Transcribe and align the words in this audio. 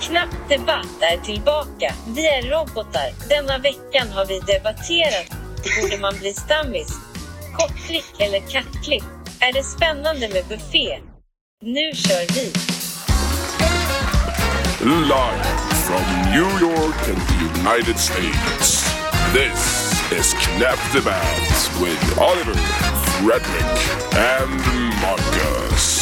Knapp 0.00 0.48
debatt 0.48 1.02
är 1.12 1.16
tillbaka. 1.16 1.94
Vi 2.06 2.26
är 2.26 2.42
robotar. 2.42 3.28
Denna 3.28 3.58
veckan 3.58 4.08
har 4.08 4.26
vi 4.26 4.40
debatterat. 4.40 5.26
Borde 5.80 5.98
man 5.98 6.14
bli 6.18 6.32
stammis? 6.32 6.88
Koppklick 7.58 8.20
eller 8.20 8.40
kattklick? 8.40 9.04
Är 9.40 9.52
det 9.52 9.62
spännande 9.62 10.28
med 10.28 10.44
buffé? 10.48 10.98
Nu 11.62 11.92
kör 11.94 12.34
vi! 12.34 12.52
Live 14.84 15.44
from 15.86 16.04
New 16.30 16.50
York 16.60 17.08
and 17.08 17.20
the 17.28 17.60
United 17.60 17.98
States. 17.98 18.84
This 19.32 19.92
is 20.12 20.34
Knapp 20.34 20.78
Debatt 20.92 21.70
with 21.80 22.18
Oliver, 22.18 22.54
Fredrik, 23.18 23.76
and 24.14 24.60
Marcus. 25.02 25.95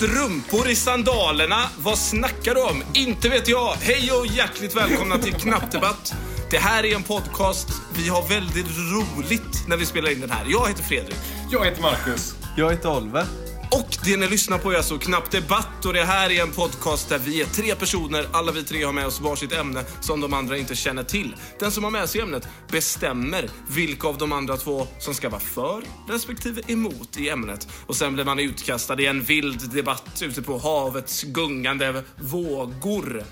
Strumpor 0.00 0.68
i 0.68 0.74
sandalerna, 0.74 1.68
vad 1.78 1.98
snackar 1.98 2.54
du 2.54 2.62
om? 2.62 2.82
Inte 2.94 3.28
vet 3.28 3.48
jag. 3.48 3.74
Hej 3.80 4.12
och 4.12 4.26
hjärtligt 4.26 4.76
välkomna 4.76 5.18
till 5.18 5.34
Knappdebatt. 5.34 6.14
Det 6.50 6.58
här 6.58 6.84
är 6.84 6.94
en 6.94 7.02
podcast. 7.02 7.68
Vi 7.96 8.08
har 8.08 8.28
väldigt 8.28 8.66
roligt 8.66 9.68
när 9.68 9.76
vi 9.76 9.86
spelar 9.86 10.12
in 10.12 10.20
den 10.20 10.30
här. 10.30 10.46
Jag 10.48 10.68
heter 10.68 10.82
Fredrik. 10.82 11.16
Jag 11.50 11.64
heter 11.64 11.82
Marcus. 11.82 12.34
Jag 12.56 12.70
heter 12.70 12.96
Oliver. 12.96 13.24
Och 13.72 13.96
det 14.04 14.16
ni 14.16 14.28
lyssnar 14.28 14.58
på 14.58 14.72
är 14.72 14.76
alltså 14.76 14.98
Knapp 14.98 15.30
Debatt 15.30 15.84
och 15.86 15.92
det 15.92 16.04
här 16.04 16.30
är 16.30 16.42
en 16.42 16.52
podcast 16.52 17.08
där 17.08 17.18
vi 17.18 17.40
är 17.40 17.46
tre 17.46 17.74
personer, 17.74 18.26
alla 18.32 18.52
vi 18.52 18.64
tre 18.64 18.84
har 18.84 18.92
med 18.92 19.06
oss 19.06 19.20
varsitt 19.20 19.52
ämne 19.52 19.84
som 20.00 20.20
de 20.20 20.34
andra 20.34 20.58
inte 20.58 20.76
känner 20.76 21.02
till. 21.02 21.34
Den 21.58 21.70
som 21.70 21.84
har 21.84 21.90
med 21.90 22.08
sig 22.08 22.20
ämnet 22.20 22.48
bestämmer 22.70 23.48
vilka 23.68 24.08
av 24.08 24.18
de 24.18 24.32
andra 24.32 24.56
två 24.56 24.86
som 24.98 25.14
ska 25.14 25.28
vara 25.28 25.40
för 25.40 25.82
respektive 26.08 26.62
emot 26.66 27.16
i 27.16 27.28
ämnet. 27.28 27.68
Och 27.86 27.96
sen 27.96 28.14
blir 28.14 28.24
man 28.24 28.38
utkastad 28.38 29.00
i 29.00 29.06
en 29.06 29.22
vild 29.22 29.70
debatt 29.74 30.22
ute 30.22 30.42
på 30.42 30.58
havets 30.58 31.22
gungande 31.22 32.04
vågor. 32.20 33.24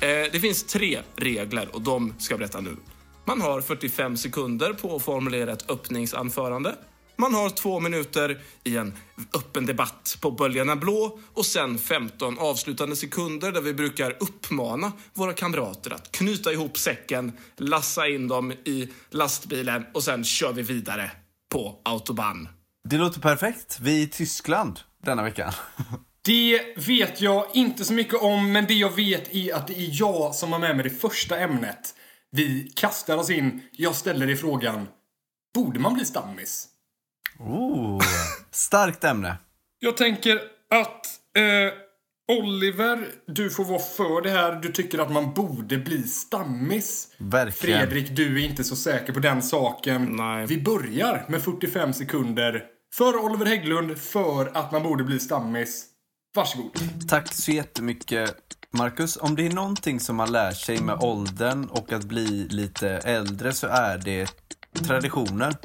Eh, 0.00 0.08
det 0.32 0.40
finns 0.40 0.64
tre 0.64 1.00
regler 1.16 1.68
och 1.72 1.82
de 1.82 2.14
ska 2.18 2.32
jag 2.32 2.38
berätta 2.38 2.60
nu. 2.60 2.76
Man 3.24 3.40
har 3.40 3.60
45 3.60 4.16
sekunder 4.16 4.72
på 4.72 4.96
att 4.96 5.02
formulera 5.02 5.52
ett 5.52 5.70
öppningsanförande. 5.70 6.74
Man 7.16 7.34
har 7.34 7.50
två 7.50 7.80
minuter 7.80 8.40
i 8.64 8.76
en 8.76 8.94
öppen 9.34 9.66
debatt 9.66 10.18
på 10.20 10.30
Böljarna 10.30 10.76
Blå 10.76 11.18
och 11.34 11.46
sen 11.46 11.78
15 11.78 12.38
avslutande 12.38 12.96
sekunder 12.96 13.52
där 13.52 13.60
vi 13.60 13.74
brukar 13.74 14.16
uppmana 14.20 14.92
våra 15.14 15.32
kamrater 15.32 15.90
att 15.90 16.12
knyta 16.12 16.52
ihop 16.52 16.78
säcken, 16.78 17.32
lassa 17.56 18.08
in 18.08 18.28
dem 18.28 18.52
i 18.52 18.88
lastbilen 19.10 19.86
och 19.94 20.02
sen 20.02 20.24
kör 20.24 20.52
vi 20.52 20.62
vidare 20.62 21.10
på 21.52 21.80
autobahn. 21.84 22.48
Det 22.88 22.96
låter 22.96 23.20
perfekt. 23.20 23.78
Vi 23.80 23.98
är 23.98 24.02
i 24.02 24.06
Tyskland 24.06 24.80
denna 25.04 25.22
veckan. 25.22 25.52
Det 26.26 26.60
vet 26.76 27.20
jag 27.20 27.46
inte 27.54 27.84
så 27.84 27.92
mycket 27.92 28.22
om, 28.22 28.52
men 28.52 28.66
det 28.66 28.74
jag 28.74 28.96
vet 28.96 29.34
är 29.34 29.54
att 29.54 29.66
det 29.66 29.78
är 29.78 29.88
jag 29.92 30.34
som 30.34 30.52
har 30.52 30.58
med 30.58 30.76
mig 30.76 30.84
det 30.84 30.90
första 30.90 31.38
ämnet. 31.38 31.94
Vi 32.30 32.72
kastar 32.76 33.16
oss 33.16 33.30
in. 33.30 33.62
Jag 33.72 33.94
ställer 33.94 34.26
dig 34.26 34.36
frågan. 34.36 34.88
Borde 35.54 35.80
man 35.80 35.94
bli 35.94 36.04
stammis? 36.04 36.68
Oh, 37.38 38.02
starkt 38.50 39.04
ämne. 39.04 39.36
Jag 39.78 39.96
tänker 39.96 40.34
att 40.70 41.06
eh, 41.36 41.72
Oliver, 42.28 43.08
du 43.26 43.50
får 43.50 43.64
vara 43.64 43.78
för 43.78 44.22
det 44.22 44.30
här. 44.30 44.52
Du 44.52 44.72
tycker 44.72 44.98
att 44.98 45.12
man 45.12 45.34
borde 45.34 45.78
bli 45.78 46.02
stammis. 46.02 47.08
Verkligen. 47.18 47.80
Fredrik, 47.80 48.16
du 48.16 48.42
är 48.42 48.48
inte 48.48 48.64
så 48.64 48.76
säker 48.76 49.12
på 49.12 49.20
den 49.20 49.42
saken. 49.42 50.16
Nej. 50.16 50.46
Vi 50.46 50.62
börjar 50.62 51.24
med 51.28 51.42
45 51.42 51.92
sekunder 51.92 52.64
för 52.94 53.24
Oliver 53.24 53.46
Hägglund 53.46 53.98
för 53.98 54.50
att 54.54 54.72
man 54.72 54.82
borde 54.82 55.04
bli 55.04 55.20
stammis. 55.20 55.86
Varsågod. 56.34 56.72
Tack 57.08 57.32
så 57.32 57.50
jättemycket, 57.50 58.36
Marcus. 58.70 59.16
Om 59.16 59.36
det 59.36 59.46
är 59.46 59.50
någonting 59.50 60.00
som 60.00 60.16
man 60.16 60.32
lär 60.32 60.52
sig 60.52 60.80
med 60.80 60.98
åldern 61.00 61.64
och 61.64 61.92
att 61.92 62.04
bli 62.04 62.46
lite 62.50 62.88
äldre 62.90 63.52
så 63.52 63.66
är 63.66 63.98
det 63.98 64.28
traditioner. 64.86 65.56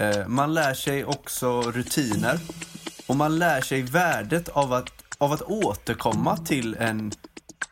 Eh, 0.00 0.26
man 0.26 0.54
lär 0.54 0.74
sig 0.74 1.04
också 1.04 1.62
rutiner. 1.62 2.38
Och 3.06 3.16
man 3.16 3.38
lär 3.38 3.60
sig 3.60 3.82
värdet 3.82 4.48
av 4.48 4.72
att, 4.72 4.92
av 5.18 5.32
att 5.32 5.42
återkomma 5.42 6.36
till 6.36 6.76
en, 6.80 7.12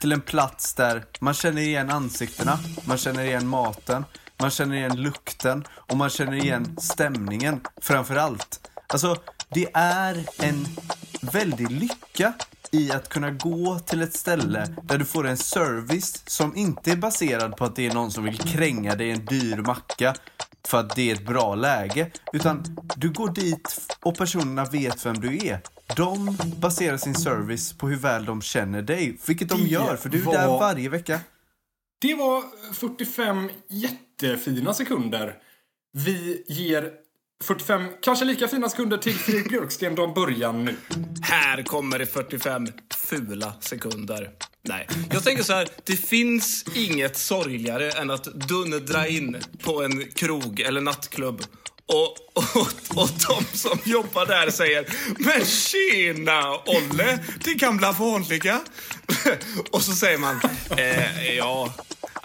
till 0.00 0.12
en 0.12 0.21
plats 0.21 0.75
där 0.75 1.05
man 1.21 1.34
känner 1.34 1.62
igen 1.62 1.91
ansiktena, 1.91 2.59
man 2.84 2.99
känner 2.99 3.25
igen 3.25 3.49
maten, 3.49 4.05
man 4.37 4.50
känner 4.50 4.77
igen 4.77 5.03
lukten 5.03 5.65
och 5.71 5.97
man 5.97 6.11
känner 6.11 6.37
igen 6.37 6.77
stämningen 6.81 7.61
framför 7.81 8.16
allt. 8.16 8.71
Alltså, 8.87 9.16
det 9.49 9.69
är 9.75 10.25
en 10.39 10.66
väldig 11.21 11.71
lycka 11.71 12.33
i 12.71 12.93
att 12.93 13.09
kunna 13.09 13.31
gå 13.31 13.78
till 13.78 14.03
ett 14.03 14.15
ställe 14.15 14.75
där 14.83 14.99
du 14.99 15.05
får 15.05 15.27
en 15.27 15.37
service 15.37 16.22
som 16.27 16.56
inte 16.56 16.93
är 16.93 16.97
baserad 16.97 17.56
på 17.56 17.65
att 17.65 17.77
det 17.77 17.87
är 17.87 17.95
någon 17.95 18.10
som 18.10 18.25
vill 18.25 18.39
kränga 18.39 18.95
dig 18.95 19.10
en 19.10 19.25
dyr 19.25 19.56
macka 19.56 20.15
för 20.69 20.81
att 20.81 20.97
det 20.97 21.11
är 21.11 21.15
ett 21.15 21.27
bra 21.27 21.55
läge. 21.55 22.11
Utan 22.33 22.77
du 22.97 23.11
går 23.11 23.29
dit 23.29 23.89
och 24.01 24.17
personerna 24.19 24.65
vet 24.65 25.06
vem 25.06 25.21
du 25.21 25.37
är. 25.47 25.61
De 25.97 26.37
baserar 26.56 26.97
sin 26.97 27.15
service 27.15 27.73
på 27.73 27.89
hur 27.89 27.97
väl 27.97 28.25
de 28.25 28.43
känner 28.43 28.83
dig. 28.83 29.19
Vilket 29.27 29.49
de 29.49 29.62
Det 29.62 29.69
gör, 29.69 29.97
för 29.97 30.09
du 30.09 30.21
är 30.23 30.33
där 30.33 30.47
var- 30.47 30.59
varje 30.61 30.89
vecka. 30.89 31.21
Det 32.01 32.15
var 32.15 32.43
45 32.75 33.51
jättefina 33.69 34.75
sekunder. 34.75 35.34
Vi 35.93 36.45
ger 36.49 36.93
45, 37.44 37.84
kanske 38.03 38.25
lika 38.25 38.49
fina 38.49 38.69
sekunder 38.69 38.97
till 38.99 39.15
Fredrik 39.15 39.49
Björksten. 39.49 39.94
De 39.94 40.15
börjar 40.15 40.53
nu. 40.53 40.76
Här 41.22 41.62
kommer 41.62 41.99
det 41.99 42.06
45 42.06 42.66
fula 43.09 43.53
sekunder. 43.60 44.31
Nej, 44.62 44.88
jag 45.12 45.25
tänker 45.25 45.43
så 45.43 45.53
här. 45.53 45.69
Det 45.84 45.97
finns 45.97 46.65
inget 46.75 47.16
sorgligare 47.16 47.91
än 47.91 48.10
att 48.10 48.25
dundra 48.25 49.09
in 49.09 49.37
på 49.62 49.82
en 49.82 50.04
krog 50.04 50.60
eller 50.60 50.81
nattklubb 50.81 51.43
och, 51.87 52.16
och, 52.34 52.69
och 53.03 53.09
de 53.28 53.59
som 53.59 53.78
jobbar 53.84 54.27
där 54.27 54.50
säger 54.50 54.87
Men 55.19 55.44
tjena 55.47 56.54
Olle, 56.66 57.19
det 57.44 57.54
gamla 57.54 57.93
vanliga. 57.93 58.60
och 59.71 59.82
så 59.82 59.93
säger 59.93 60.19
man 60.19 60.41
eh, 60.77 61.34
Ja, 61.37 61.75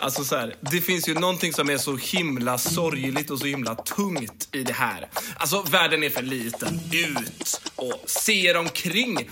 alltså 0.03 0.23
så 0.23 0.35
här. 0.35 0.55
Det 0.61 0.81
finns 0.81 1.07
ju 1.09 1.13
någonting 1.13 1.53
som 1.53 1.69
är 1.69 1.77
så 1.77 1.95
himla 1.95 2.57
sorgligt 2.57 3.29
och 3.29 3.39
så 3.39 3.45
himla 3.45 3.75
tungt 3.75 4.49
i 4.51 4.63
det 4.63 4.73
här. 4.73 5.09
Alltså 5.37 5.61
världen 5.61 6.03
är 6.03 6.09
för 6.09 6.21
liten. 6.21 6.79
Ut 6.93 7.61
och 7.75 8.03
se 8.05 8.45
er 8.47 8.57
omkring. 8.57 9.29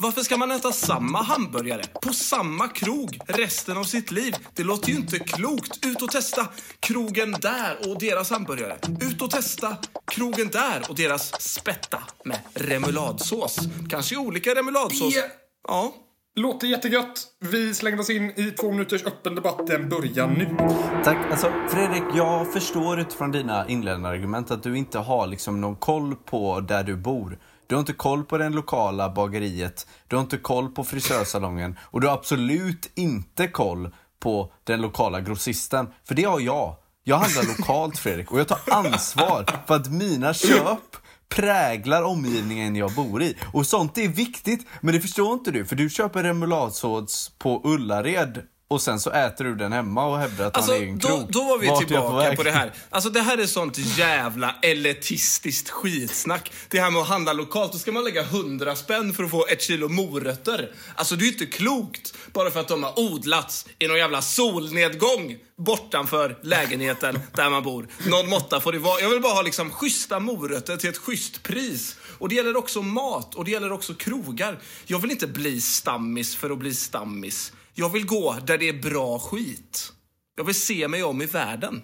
Varför 0.00 0.22
ska 0.22 0.36
man 0.36 0.50
äta 0.50 0.72
samma 0.72 1.22
hamburgare 1.22 1.84
på 2.02 2.12
samma 2.12 2.68
krog 2.68 3.18
resten 3.26 3.76
av 3.76 3.84
sitt 3.84 4.10
liv? 4.10 4.34
Det 4.54 4.62
låter 4.62 4.88
ju 4.88 4.96
inte 4.96 5.18
klokt. 5.18 5.86
Ut 5.86 6.02
och 6.02 6.10
testa 6.10 6.46
krogen 6.80 7.36
där 7.40 7.90
och 7.90 7.98
deras 7.98 8.30
hamburgare. 8.30 8.78
Ut 9.00 9.22
och 9.22 9.30
testa 9.30 9.76
krogen 10.06 10.48
där 10.48 10.82
och 10.88 10.94
deras 10.96 11.42
spätta 11.42 12.02
med 12.24 12.38
remouladsås. 12.54 13.56
Kanske 13.90 14.16
olika 14.16 14.54
remouladsås. 14.54 15.14
Det- 15.14 15.30
Ja. 15.68 15.94
Låter 16.36 16.66
jättegött. 16.66 17.26
Vi 17.40 17.74
slänger 17.74 18.00
oss 18.00 18.10
in 18.10 18.32
i 18.36 18.50
två 18.50 18.70
minuters 18.70 19.04
öppen 19.04 19.34
debatt. 19.34 19.66
Den 19.66 19.88
börjar 19.88 20.26
nu. 20.26 20.56
Tack. 21.04 21.30
Alltså, 21.30 21.52
Fredrik, 21.68 22.02
jag 22.14 22.52
förstår 22.52 23.00
utifrån 23.00 23.32
dina 23.32 23.68
inledande 23.68 24.08
argument 24.08 24.50
att 24.50 24.62
du 24.62 24.78
inte 24.78 24.98
har 24.98 25.26
liksom 25.26 25.60
någon 25.60 25.76
koll 25.76 26.16
på 26.16 26.60
där 26.60 26.84
du 26.84 26.96
bor. 26.96 27.38
Du 27.66 27.74
har 27.74 27.80
inte 27.80 27.92
koll 27.92 28.24
på 28.24 28.38
det 28.38 28.48
lokala 28.48 29.10
bageriet, 29.10 29.86
du 30.08 30.16
har 30.16 30.22
inte 30.22 30.36
koll 30.36 30.68
på 30.68 30.84
frisörsalongen 30.84 31.78
och 31.82 32.00
du 32.00 32.06
har 32.06 32.14
absolut 32.14 32.90
inte 32.94 33.48
koll 33.48 33.90
på 34.20 34.52
den 34.64 34.80
lokala 34.80 35.20
grossisten. 35.20 35.88
För 36.04 36.14
det 36.14 36.24
har 36.24 36.40
jag. 36.40 36.76
Jag 37.04 37.16
handlar 37.16 37.58
lokalt, 37.58 37.98
Fredrik, 37.98 38.32
och 38.32 38.40
jag 38.40 38.48
tar 38.48 38.60
ansvar 38.70 39.44
för 39.66 39.74
att 39.74 39.90
mina 39.92 40.34
köp 40.34 40.96
präglar 41.30 42.02
omgivningen 42.02 42.76
jag 42.76 42.92
bor 42.92 43.22
i. 43.22 43.36
Och 43.52 43.66
sånt 43.66 43.98
är 43.98 44.08
viktigt, 44.08 44.66
men 44.80 44.94
det 44.94 45.00
förstår 45.00 45.32
inte 45.32 45.50
du. 45.50 45.64
För 45.64 45.76
du 45.76 45.90
köper 45.90 46.22
remouladsås 46.22 47.32
på 47.38 47.62
Ullared 47.64 48.42
och 48.70 48.82
sen 48.82 49.00
så 49.00 49.10
äter 49.10 49.44
du 49.44 49.54
den 49.54 49.72
hemma 49.72 50.06
och 50.06 50.18
hävdar 50.18 50.46
att 50.46 50.56
Alltså, 50.56 50.72
man 50.72 50.82
är 50.82 50.86
en 50.86 50.98
då, 50.98 51.08
krog. 51.08 51.32
då 51.32 51.44
var 51.44 51.58
vi 51.58 51.66
Vart 51.68 51.86
tillbaka 51.86 52.16
väg? 52.16 52.36
på 52.36 52.42
det 52.42 52.50
här. 52.50 52.72
Alltså 52.90 53.10
det 53.10 53.20
här 53.20 53.38
är 53.38 53.46
sånt 53.46 53.78
jävla 53.78 54.54
elitistiskt 54.62 55.70
skitsnack. 55.70 56.52
Det 56.68 56.80
här 56.80 56.90
med 56.90 57.02
att 57.02 57.08
handla 57.08 57.32
lokalt, 57.32 57.72
då 57.72 57.78
ska 57.78 57.92
man 57.92 58.04
lägga 58.04 58.22
100 58.22 58.76
spänn 58.76 59.12
för 59.14 59.24
att 59.24 59.30
få 59.30 59.46
ett 59.46 59.62
kilo 59.62 59.88
morötter. 59.88 60.72
Alltså 60.94 61.16
det 61.16 61.22
är 61.22 61.26
ju 61.26 61.32
inte 61.32 61.46
klokt. 61.46 62.14
Bara 62.32 62.50
för 62.50 62.60
att 62.60 62.68
de 62.68 62.82
har 62.82 62.98
odlats 62.98 63.66
i 63.78 63.86
någon 63.88 63.98
jävla 63.98 64.22
solnedgång 64.22 65.36
bortanför 65.58 66.38
lägenheten 66.42 67.18
där 67.34 67.50
man 67.50 67.62
bor. 67.62 67.88
Någon 68.06 68.28
måtta 68.28 68.60
får 68.60 68.72
det 68.72 68.78
vara. 68.78 69.00
Jag 69.00 69.10
vill 69.10 69.20
bara 69.20 69.32
ha 69.34 69.42
liksom 69.42 69.70
schyssta 69.70 70.20
morötter 70.20 70.76
till 70.76 70.90
ett 70.90 70.98
schysst 70.98 71.42
pris. 71.42 71.96
Och 72.18 72.28
det 72.28 72.34
gäller 72.34 72.56
också 72.56 72.82
mat 72.82 73.34
och 73.34 73.44
det 73.44 73.50
gäller 73.50 73.72
också 73.72 73.94
krogar. 73.94 74.58
Jag 74.86 74.98
vill 74.98 75.10
inte 75.10 75.26
bli 75.26 75.60
stammis 75.60 76.36
för 76.36 76.50
att 76.50 76.58
bli 76.58 76.74
stammis. 76.74 77.52
Jag 77.74 77.88
vill 77.88 78.06
gå 78.06 78.36
där 78.46 78.58
det 78.58 78.68
är 78.68 78.82
bra 78.82 79.18
skit. 79.18 79.92
Jag 80.36 80.44
vill 80.44 80.60
se 80.60 80.88
mig 80.88 81.04
om 81.04 81.22
i 81.22 81.26
världen. 81.26 81.82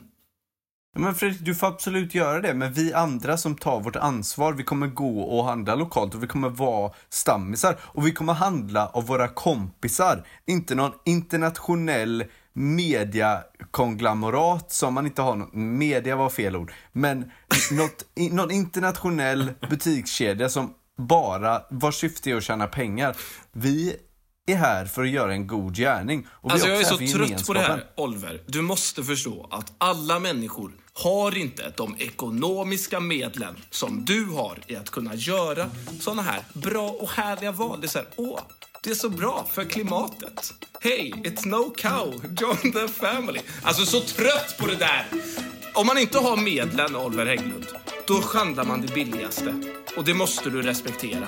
Men 0.99 1.15
Fredrik, 1.15 1.41
du 1.41 1.55
får 1.55 1.67
absolut 1.67 2.15
göra 2.15 2.41
det. 2.41 2.55
Men 2.55 2.73
vi 2.73 2.93
andra 2.93 3.37
som 3.37 3.57
tar 3.57 3.81
vårt 3.81 3.97
ansvar, 3.97 4.53
vi 4.53 4.63
kommer 4.63 4.87
gå 4.87 5.21
och 5.21 5.45
handla 5.45 5.75
lokalt 5.75 6.15
och 6.15 6.23
vi 6.23 6.27
kommer 6.27 6.49
vara 6.49 6.93
stammisar. 7.09 7.77
Och 7.83 8.07
vi 8.07 8.13
kommer 8.13 8.33
handla 8.33 8.87
av 8.87 9.07
våra 9.07 9.29
kompisar. 9.29 10.27
Inte 10.47 10.75
någon 10.75 10.93
internationell 11.05 12.25
mediakonglomerat 12.57 14.73
som 14.73 14.95
man 14.95 15.07
inte 15.07 15.23
har 15.23 15.37
något, 15.37 15.55
media 15.55 16.17
var 16.17 16.31
fel 16.31 16.57
ord, 16.57 16.73
men 16.93 17.31
något, 17.71 18.05
någon 18.31 18.51
internationell 18.51 19.53
butikskedja 19.71 20.49
som 20.49 20.75
bara, 20.99 21.63
vars 21.71 21.95
syfte 21.95 22.31
är 22.31 22.37
att 22.37 22.43
tjäna 22.43 22.67
pengar. 22.67 23.17
Vi 23.53 23.97
är 24.47 24.57
här 24.57 24.85
för 24.85 25.03
att 25.03 25.11
göra 25.11 25.33
en 25.33 25.47
god 25.47 25.77
gärning. 25.77 26.27
Och 26.31 26.51
vi 26.51 26.53
Alltså 26.53 26.69
jag 26.69 26.81
är 26.81 26.85
så 26.85 26.97
trött 26.99 27.47
på 27.47 27.53
det 27.53 27.61
här. 27.61 27.85
Oliver. 27.97 28.41
Du 28.47 28.63
måste 28.63 29.05
förstå 29.05 29.49
att 29.51 29.73
alla 29.79 30.19
människor 30.19 30.73
har 30.93 31.37
inte 31.37 31.73
de 31.77 31.97
ekonomiska 31.99 33.01
medlen 33.01 33.57
som 33.71 34.05
du 34.05 34.25
har 34.25 34.59
i 34.67 34.77
att 34.77 34.91
kunna 34.91 35.15
göra 35.15 35.71
såna 36.01 36.23
här 36.23 36.41
bra 36.53 36.89
och 36.89 37.11
härliga 37.11 37.53
val. 37.53 37.81
Det 37.81 37.87
är 37.87 37.89
så 37.89 37.99
här, 37.99 38.09
åh, 38.17 38.41
det 38.83 38.91
är 38.91 38.95
så 38.95 39.09
bra 39.09 39.47
för 39.53 39.65
klimatet. 39.65 40.53
Hey, 40.81 41.13
it's 41.13 41.49
no 41.49 41.75
cow, 41.77 42.15
join 42.41 42.73
the 42.73 42.89
family. 42.89 43.41
Alltså 43.63 43.87
så 43.87 44.01
trött 44.01 44.57
på 44.59 44.67
det 44.67 44.77
där. 44.77 45.07
Om 45.75 45.87
man 45.87 45.99
inte 45.99 46.19
har 46.19 46.37
medlen, 46.37 46.97
Oliver 46.97 47.27
Hägglund, 47.27 47.67
då 48.07 48.21
handlar 48.21 48.65
man 48.65 48.81
det 48.81 48.95
billigaste. 48.95 49.63
Och 49.97 50.05
det 50.05 50.15
måste 50.15 50.51
du 50.51 50.63
respektera. 50.63 51.27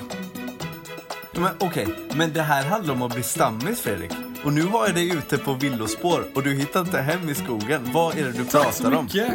Men 1.39 1.51
okej, 1.59 1.87
men 2.15 2.33
det 2.33 2.41
här 2.41 2.63
handlar 2.65 2.93
om 2.93 3.01
att 3.01 3.13
bli 3.13 3.23
stammis 3.23 3.81
Fredrik. 3.81 4.11
Och 4.43 4.53
nu 4.53 4.61
har 4.61 4.85
jag 4.85 4.95
dig 4.95 5.17
ute 5.17 5.37
på 5.37 5.53
villospår 5.53 6.27
och 6.35 6.43
du 6.43 6.53
hittar 6.55 6.81
inte 6.81 7.01
hem 7.01 7.29
i 7.29 7.35
skogen. 7.35 7.89
Vad 7.93 8.17
är 8.17 8.23
det 8.23 8.31
du 8.31 8.45
Tack 8.45 8.73
så 8.73 8.83
pratar 8.83 8.97
om? 8.97 9.05
mycket! 9.05 9.33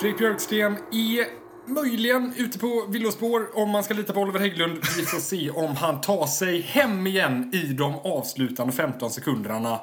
Fredrik 0.00 0.18
Björksten 0.18 0.72
är 0.92 1.26
möjligen 1.74 2.34
ute 2.36 2.58
på 2.58 2.86
villospår 2.88 3.58
om 3.58 3.70
man 3.70 3.84
ska 3.84 3.94
lita 3.94 4.12
på 4.12 4.20
Oliver 4.20 4.40
Hägglund. 4.40 4.78
Vi 4.96 5.04
får 5.04 5.18
se 5.20 5.50
om 5.50 5.76
han 5.76 6.00
tar 6.00 6.26
sig 6.26 6.60
hem 6.60 7.06
igen 7.06 7.50
i 7.54 7.72
de 7.72 7.94
avslutande 7.94 8.72
15 8.72 9.10
sekunderna. 9.10 9.80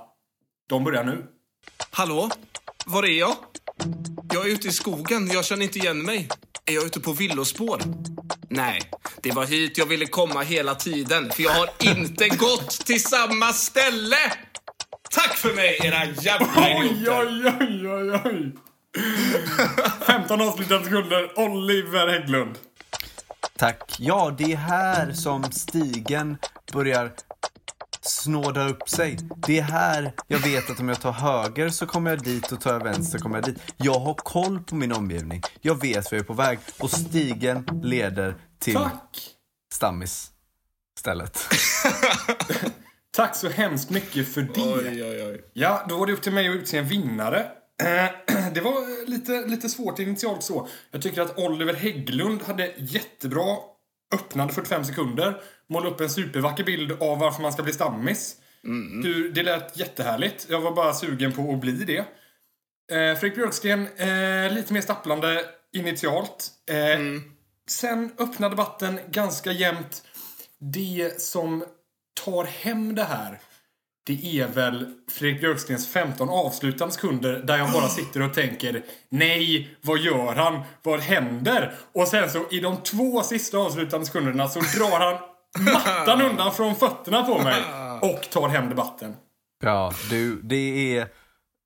De 0.70 0.84
börjar 0.84 1.04
nu. 1.04 1.26
Hallå? 1.92 2.30
Var 2.86 3.04
är 3.04 3.20
jag? 3.20 3.36
Jag 4.34 4.48
är 4.48 4.52
ute 4.52 4.68
i 4.68 4.72
skogen. 4.72 5.28
Jag 5.28 5.46
känner 5.46 5.64
inte 5.64 5.80
igen 5.80 6.02
mig. 6.02 6.28
Är 6.66 6.74
jag 6.74 6.86
ute 6.86 7.00
på 7.00 7.14
villospår? 7.14 7.82
Nej, 8.50 8.82
det 9.22 9.32
var 9.32 9.46
hit 9.46 9.78
jag 9.78 9.86
ville 9.86 10.06
komma 10.06 10.42
hela 10.42 10.76
tiden. 10.76 11.30
För 11.32 11.44
jag 11.44 11.52
har 11.52 11.70
inte 11.80 12.28
gått 12.38 12.70
till 12.86 13.04
samma 13.04 13.54
ställe! 13.54 14.18
Tack 15.12 15.36
för 15.38 15.54
mig, 15.54 15.80
era 15.84 16.06
jävla 16.06 16.80
Oj, 16.80 16.86
idioter! 16.86 17.58
oj, 17.60 17.88
oj, 17.90 18.12
oj, 18.14 18.22
oj! 18.26 18.52
15 20.06 20.42
avslutande 20.42 20.84
sekunder. 20.86 21.40
Oliver 21.40 22.08
Hägglund. 22.08 22.56
Tack. 23.58 23.96
Ja, 24.00 24.36
det 24.38 24.52
är 24.54 24.58
här 24.58 25.12
som 25.14 25.44
stigen 25.52 26.38
börjar 26.74 27.12
snåda 28.08 28.70
upp 28.70 28.90
sig. 28.90 29.18
Det 29.48 29.60
är 29.60 29.64
här 29.64 30.14
jag 30.28 30.40
vet 30.40 30.70
att 30.70 30.80
om 30.80 30.90
jag 30.90 31.02
tar 31.02 31.12
höger 31.12 31.70
så 31.70 31.86
kommer 31.86 32.10
jag 32.10 32.24
dit 32.24 32.52
och 32.52 32.62
tar 32.62 32.74
jag 32.74 32.84
vänster 32.84 33.20
kommer 33.20 33.38
jag 33.38 33.46
dit. 33.46 33.74
Jag 33.78 34.00
har 34.00 34.14
koll 34.14 34.60
på 34.60 34.76
min 34.76 34.92
omgivning. 34.92 35.42
Jag 35.62 35.82
vet 35.82 36.12
var 36.12 36.18
jag 36.18 36.24
är 36.24 36.28
på 36.28 36.34
väg 36.34 36.60
och 36.80 36.92
stigen 36.92 37.82
leder 37.84 38.36
till 38.60 38.74
Tack! 38.74 39.30
stammis 39.74 40.32
stället. 41.00 41.40
Tack 43.16 43.36
så 43.36 43.50
hemskt 43.50 43.90
mycket 43.90 44.34
för 44.34 44.42
det. 44.42 44.62
Oj, 44.62 45.04
oj, 45.04 45.24
oj. 45.24 45.42
Ja, 45.54 45.86
då 45.90 45.98
var 45.98 46.08
det 46.08 46.14
upp 46.14 46.22
till 46.22 46.34
mig 46.34 46.50
att 46.50 46.56
utse 46.56 46.78
en 46.78 46.88
vinnare. 46.88 47.52
Det 48.54 48.62
var 48.62 49.10
lite, 49.10 49.46
lite 49.46 49.70
svårt 49.70 50.00
initialt 50.00 50.44
så. 50.44 50.68
Jag 50.92 51.02
tycker 51.02 51.22
att 51.22 51.38
Oliver 51.38 51.74
Hägglund 51.74 52.44
hade 52.44 52.74
jättebra 52.78 53.58
öppnande 54.14 54.54
45 54.54 54.84
sekunder. 54.86 55.42
Målade 55.70 55.92
upp 55.92 56.02
en 56.02 56.10
supervacker 56.10 56.64
bild 56.64 56.92
av 56.92 57.20
varför 57.20 57.42
man 57.42 57.54
ska 57.54 57.64
bli 57.64 57.74
stammis. 57.74 58.36
Du, 59.04 59.32
det 59.32 59.44
lät 59.44 59.78
jättehärligt. 59.78 60.46
Jag 60.50 60.62
var 60.62 60.72
bara 60.72 60.94
sugen 60.94 61.34
på 61.34 61.54
att 61.54 61.60
bli 61.60 61.72
det. 61.72 61.98
Eh, 61.98 63.20
Fredrik 63.20 63.36
Björksten, 63.36 63.88
eh, 63.98 64.54
lite 64.54 64.74
mer 64.74 64.82
stapplande 64.82 65.46
initialt. 65.74 66.50
Eh, 66.70 67.00
Sen 67.70 68.12
öppnar 68.18 68.50
debatten 68.50 69.00
ganska 69.12 69.52
jämnt. 69.52 70.04
Det 70.60 71.22
som 71.22 71.64
tar 72.26 72.44
hem 72.44 72.96
det 72.96 73.04
här 73.04 73.40
det 74.08 74.40
är 74.40 74.48
väl 74.48 74.94
Fredrik 75.12 75.42
Björkstens 75.42 75.88
15 75.88 76.30
avslutande 76.30 76.94
sekunder 76.94 77.34
där 77.34 77.58
jag 77.58 77.72
bara 77.72 77.88
sitter 77.88 78.22
och 78.22 78.34
tänker 78.34 78.84
Nej, 79.10 79.78
vad 79.82 80.00
gör 80.00 80.36
han? 80.36 80.62
Vad 80.84 81.00
händer? 81.00 81.74
Och 81.94 82.08
sen 82.08 82.30
så 82.30 82.46
i 82.52 82.60
de 82.60 82.78
två 82.78 83.22
sista 83.22 83.58
avslutande 83.58 84.06
sekunderna 84.06 84.48
så 84.48 84.60
drar 84.60 85.00
han 85.00 85.18
mattan 85.66 86.22
undan 86.32 86.54
från 86.54 86.76
fötterna 86.76 87.24
på 87.24 87.38
mig 87.38 87.64
och 88.02 88.30
tar 88.30 88.48
hem 88.48 88.70
debatten. 88.70 89.16
Ja, 89.64 89.94
du, 90.10 90.42
det 90.42 90.98
är... 90.98 91.08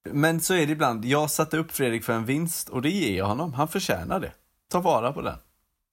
Men 0.10 0.42
så 0.42 0.54
är 0.54 0.66
det 0.66 0.72
ibland. 0.72 1.06
Jag 1.06 1.32
satte 1.32 1.58
upp 1.58 1.72
Fredrik 1.72 2.04
för 2.04 2.14
en 2.14 2.26
vinst 2.26 2.70
och 2.70 2.82
det 2.82 2.90
ger 2.90 3.18
jag 3.18 3.26
honom. 3.26 3.54
Han 3.54 3.68
förtjänar 3.68 4.20
det. 4.20 4.32
Ta 4.72 4.80
vara 4.80 5.14
på 5.14 5.22
den. 5.22 5.38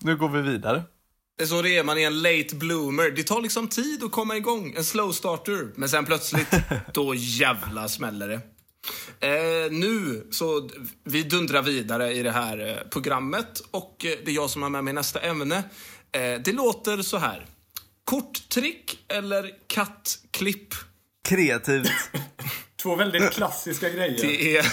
Nu 0.04 0.16
går 0.16 0.28
vi 0.28 0.42
vidare. 0.42 0.82
Det 1.38 1.44
är 1.44 1.46
så 1.46 1.62
det 1.62 1.76
är, 1.76 1.85
man 1.85 1.99
är 1.99 2.06
en 2.06 2.23
late 2.23 2.55
bloomer. 2.55 3.11
Det 3.11 3.23
tar 3.23 3.43
liksom 3.43 3.69
tid 3.69 4.05
att 4.05 4.11
komma 4.11 4.37
igång, 4.37 4.75
en 4.76 4.85
slow 4.85 5.12
starter. 5.12 5.69
Men 5.75 5.88
sen 5.88 6.05
plötsligt, 6.05 6.46
då 6.94 7.14
jävla 7.14 7.88
smäller 7.88 8.29
det. 8.29 8.40
Eh, 9.26 9.70
nu 9.70 10.26
så, 10.31 10.70
vi 11.05 11.23
dundrar 11.23 11.62
vidare 11.62 12.12
i 12.12 12.23
det 12.23 12.31
här 12.31 12.69
eh, 12.69 12.88
programmet 12.90 13.62
och 13.70 14.05
eh, 14.05 14.19
det 14.25 14.31
är 14.31 14.35
jag 14.35 14.50
som 14.50 14.62
har 14.62 14.70
med 14.70 14.85
mig 14.85 14.93
nästa 14.93 15.20
ämne. 15.20 15.56
Eh, 16.12 16.40
det 16.44 16.52
låter 16.52 17.02
så 17.02 17.19
här. 17.19 17.46
Korttrick 18.05 18.99
eller 19.08 19.50
kattklipp? 19.67 20.75
Kreativt. 21.29 21.90
Två 22.82 22.96
väldigt 22.96 23.31
klassiska 23.31 23.90
grejer. 23.90 24.23
Det 24.23 24.56
är 24.56 24.67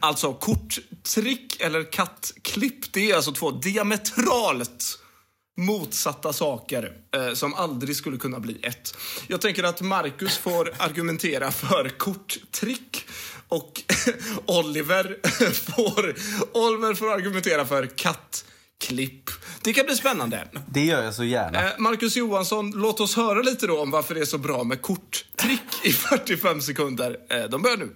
alltså 0.00 0.34
korttrick 0.34 1.60
eller 1.60 1.92
kattklipp. 1.92 2.92
Det 2.92 3.10
är 3.10 3.16
alltså 3.16 3.32
två 3.32 3.50
diametralt 3.50 4.98
motsatta 5.56 6.32
saker 6.32 6.92
eh, 7.16 7.34
som 7.34 7.54
aldrig 7.54 7.96
skulle 7.96 8.16
kunna 8.16 8.40
bli 8.40 8.58
ett. 8.62 8.96
Jag 9.26 9.40
tänker 9.40 9.64
att 9.64 9.80
Marcus 9.80 10.38
får 10.38 10.72
argumentera 10.78 11.50
för 11.50 11.88
korttrick 11.88 13.04
och 13.48 13.82
Oliver 14.46 15.16
får, 15.52 16.14
Oliver 16.52 16.94
får 16.94 17.12
argumentera 17.12 17.66
för 17.66 17.86
kattklipp. 17.86 19.30
Det 19.62 19.72
kan 19.72 19.86
bli 19.86 19.96
spännande. 19.96 20.48
Det 20.68 20.84
gör 20.84 21.02
jag 21.02 21.14
så 21.14 21.24
gärna. 21.24 21.64
Eh, 21.64 21.78
Marcus 21.78 22.16
Johansson, 22.16 22.70
låt 22.70 23.00
oss 23.00 23.16
höra 23.16 23.42
lite 23.42 23.66
då 23.66 23.80
om 23.80 23.90
varför 23.90 24.14
det 24.14 24.20
är 24.20 24.24
så 24.24 24.38
bra 24.38 24.64
med 24.64 24.82
korttrick 24.82 25.84
i 25.84 25.92
45 25.92 26.60
sekunder. 26.60 27.16
Eh, 27.30 27.44
de 27.44 27.62
börjar 27.62 27.76
nu. 27.76 27.90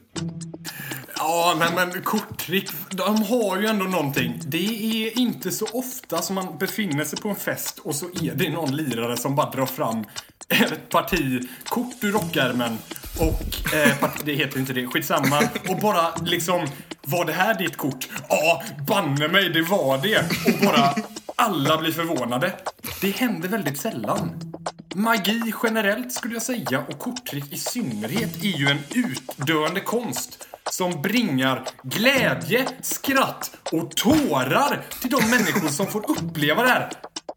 Ja, 1.29 1.57
men, 1.59 1.75
men 1.75 2.03
korttrick, 2.03 2.71
de 2.91 3.23
har 3.23 3.59
ju 3.61 3.67
ändå 3.67 3.85
någonting. 3.85 4.41
Det 4.47 5.07
är 5.07 5.19
inte 5.19 5.51
så 5.51 5.67
ofta 5.73 6.23
som 6.23 6.35
man 6.35 6.59
befinner 6.59 7.05
sig 7.05 7.21
på 7.21 7.29
en 7.29 7.37
fest 7.37 7.79
och 7.79 7.95
så 7.95 8.07
är 8.07 8.35
det 8.35 8.51
någon 8.51 8.77
lirare 8.77 9.17
som 9.17 9.37
bara 9.37 9.51
drar 9.51 9.67
fram 9.67 10.05
ett 10.49 10.89
parti 10.89 11.49
kort 11.65 12.05
ur 12.05 12.13
rockärmen 12.13 12.79
och, 13.19 13.75
eh, 13.75 13.99
parti, 13.99 14.21
det 14.25 14.33
heter 14.35 14.59
inte 14.59 14.73
det, 14.73 14.87
skitsamma. 14.87 15.43
Och 15.69 15.79
bara 15.79 16.15
liksom, 16.25 16.67
var 17.03 17.25
det 17.25 17.33
här 17.33 17.59
ditt 17.59 17.77
kort? 17.77 18.09
Ja, 18.29 18.63
banne 18.89 19.29
mig, 19.29 19.49
det 19.49 19.63
var 19.63 19.99
det. 19.99 20.19
Och 20.47 20.67
bara 20.67 20.95
alla 21.37 21.79
blir 21.79 21.93
förvånade. 21.93 22.53
Det 23.01 23.11
händer 23.11 23.49
väldigt 23.49 23.81
sällan. 23.81 24.53
Magi 24.95 25.53
generellt 25.63 26.13
skulle 26.13 26.35
jag 26.35 26.43
säga 26.43 26.85
och 26.89 26.99
korttrick 26.99 27.53
i 27.53 27.57
synnerhet 27.57 28.37
är 28.45 28.59
ju 28.59 28.69
en 28.69 28.79
utdöende 28.95 29.81
konst 29.81 30.49
som 30.71 31.03
bringar 31.03 31.69
glädje, 31.83 32.69
skratt 32.83 33.51
och 33.73 33.97
tårar 33.97 34.85
till 35.01 35.11
de 35.11 35.31
människor 35.31 35.69
som 35.69 35.87
får 35.87 36.11
uppleva 36.11 36.63
det 36.63 36.69
här. 36.69 36.93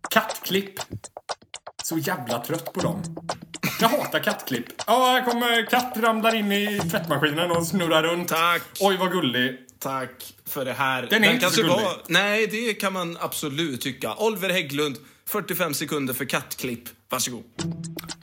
Kattklipp. 0.10 0.80
Så 1.84 1.98
jävla 1.98 2.40
trött 2.46 2.74
på 2.74 2.80
dem. 2.80 3.02
Jag 3.82 3.90
hatar 3.90 4.20
kattklipp. 4.20 4.66
Ja, 4.88 4.94
här 5.06 5.26
kommer 5.32 5.66
katt 5.70 5.94
ramlar 5.98 6.36
in 6.36 6.52
i 6.52 6.80
tvättmaskinen 6.92 7.52
och 7.52 7.68
snurrar 7.68 8.04
runt. 8.04 8.28
Tack. 8.28 8.62
Oj, 8.80 8.98
vad 8.98 9.12
gullig. 9.12 9.58
Tack 9.80 10.34
för 10.48 10.66
det 10.66 10.74
här. 10.74 11.08
Den 11.10 11.24
är 11.24 11.28
inte 11.28 11.42
kanske 11.42 11.62
så 11.62 11.68
gullig. 11.68 11.84
var- 11.86 12.02
Nej, 12.08 12.48
det 12.48 12.74
kan 12.74 12.94
man 12.94 13.18
absolut 13.22 13.82
tycka. 13.82 14.16
Oliver 14.16 14.50
Hägglund, 14.50 14.98
45 15.28 15.74
sekunder 15.74 16.14
för 16.14 16.26
kattklipp. 16.26 16.84
Varsågod. 17.10 17.44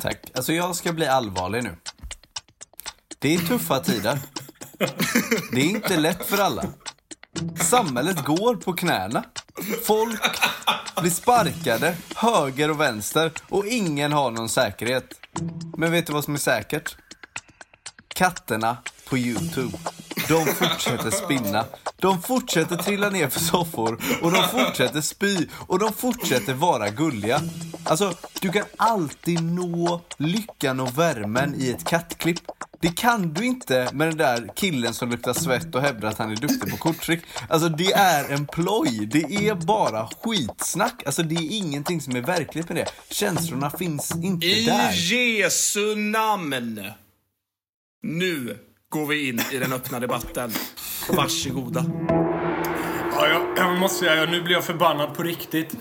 Tack. 0.01 0.31
Alltså 0.35 0.53
jag 0.53 0.77
ska 0.77 0.93
bli 0.93 1.07
allvarlig 1.07 1.65
nu. 1.65 1.77
Det 3.19 3.35
är 3.35 3.39
tuffa 3.39 3.81
tider. 3.81 4.19
Det 5.53 5.61
är 5.61 5.65
inte 5.65 5.97
lätt 5.97 6.27
för 6.27 6.39
alla. 6.39 6.65
Samhället 7.61 8.25
går 8.25 8.57
på 8.57 8.73
knäna. 8.73 9.25
Folk 9.85 10.21
blir 11.01 11.11
sparkade 11.11 11.97
höger 12.17 12.71
och 12.71 12.81
vänster 12.81 13.33
och 13.49 13.67
ingen 13.67 14.13
har 14.13 14.31
någon 14.31 14.49
säkerhet. 14.49 15.15
Men 15.77 15.93
vet 15.93 16.07
du 16.07 16.13
vad 16.13 16.25
som 16.25 16.35
är 16.35 16.39
säkert? 16.39 16.97
Katterna 18.09 18.77
på 19.09 19.19
Youtube. 19.19 19.79
De 20.29 20.47
fortsätter 20.47 21.11
spinna. 21.11 21.65
De 21.97 22.23
fortsätter 22.23 22.77
trilla 22.77 23.11
ner 23.11 23.29
för 23.29 23.41
soffor 23.41 23.99
och 24.23 24.33
de 24.33 24.49
fortsätter 24.49 25.01
spy 25.01 25.49
och 25.67 25.79
de 25.79 25.93
fortsätter 25.93 26.55
vara 26.55 26.91
gulliga. 26.91 27.41
Alltså, 27.85 28.15
du 28.41 28.53
kan 28.53 28.65
alltid 28.77 29.43
nå 29.43 30.01
lyckan 30.17 30.81
och 30.81 30.99
värmen 30.99 31.55
i 31.59 31.71
ett 31.71 31.85
kattklipp. 31.85 32.41
Det 32.81 32.97
kan 32.97 33.33
du 33.33 33.45
inte 33.47 33.91
med 33.93 34.09
den 34.09 34.17
där 34.17 34.51
killen 34.55 34.95
som 34.95 35.11
luktar 35.11 35.33
svett 35.33 35.75
och 35.75 35.81
hävdar 35.81 36.09
att 36.09 36.19
han 36.19 36.31
är 36.31 36.37
duktig 36.37 36.71
på 36.71 36.77
korttrick. 36.77 37.21
Alltså 37.49 37.69
det 37.69 37.93
är 37.93 38.33
en 38.33 38.47
ploj, 38.47 39.09
det 39.13 39.49
är 39.49 39.55
bara 39.55 40.09
skitsnack. 40.23 41.03
Alltså 41.07 41.23
det 41.23 41.35
är 41.35 41.57
ingenting 41.57 42.01
som 42.01 42.17
är 42.17 42.21
verkligt 42.21 42.69
med 42.69 42.77
det. 42.77 42.87
Känslorna 43.11 43.71
finns 43.71 44.17
inte 44.17 44.47
I 44.47 44.65
där. 44.65 44.93
Jesu 45.13 45.97
namn! 45.97 46.81
Nu 48.03 48.59
går 48.89 49.07
vi 49.07 49.29
in 49.29 49.41
i 49.53 49.59
den 49.59 49.73
öppna 49.73 50.01
debatten. 50.01 50.53
Varsågoda. 51.09 51.85
Ja, 53.13 53.29
jag, 53.29 53.43
jag 53.57 53.79
måste 53.79 54.05
säga, 54.05 54.31
nu 54.31 54.43
blir 54.43 54.55
jag 54.55 54.65
förbannad 54.65 55.15
på 55.15 55.23
riktigt. 55.23 55.77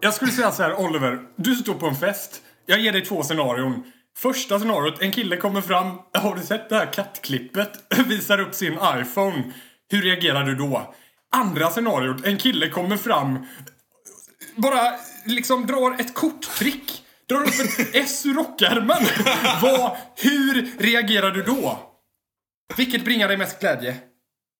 Jag 0.00 0.14
skulle 0.14 0.30
säga 0.30 0.52
så 0.52 0.62
här, 0.62 0.80
Oliver. 0.80 1.18
Du 1.36 1.54
står 1.54 1.74
på 1.74 1.86
en 1.86 1.96
fest. 1.96 2.42
Jag 2.66 2.80
ger 2.80 2.92
dig 2.92 3.04
två 3.04 3.22
scenarion. 3.22 3.82
Första 4.18 4.58
scenariot, 4.58 5.02
en 5.02 5.12
kille 5.12 5.36
kommer 5.36 5.60
fram. 5.60 5.98
Har 6.14 6.34
du 6.34 6.42
sett 6.42 6.68
det 6.68 6.76
här 6.76 6.92
kattklippet? 6.92 7.70
Visar 8.06 8.40
upp 8.40 8.54
sin 8.54 8.72
iPhone. 8.72 9.52
Hur 9.90 10.02
reagerar 10.02 10.44
du 10.44 10.54
då? 10.54 10.94
Andra 11.34 11.70
scenariot, 11.70 12.26
en 12.26 12.38
kille 12.38 12.68
kommer 12.68 12.96
fram. 12.96 13.46
Bara 14.56 14.92
liksom 15.24 15.66
drar 15.66 16.00
ett 16.00 16.14
korttrick. 16.14 17.04
Drar 17.28 17.40
upp 17.40 17.48
ett 17.48 17.88
S 17.94 18.26
ur 18.26 18.34
rockärmen. 18.34 19.06
Vad, 19.62 19.96
hur 20.16 20.78
reagerar 20.78 21.30
du 21.30 21.42
då? 21.42 21.78
Vilket 22.76 23.04
bringar 23.04 23.28
dig 23.28 23.36
mest 23.36 23.60
glädje? 23.60 23.96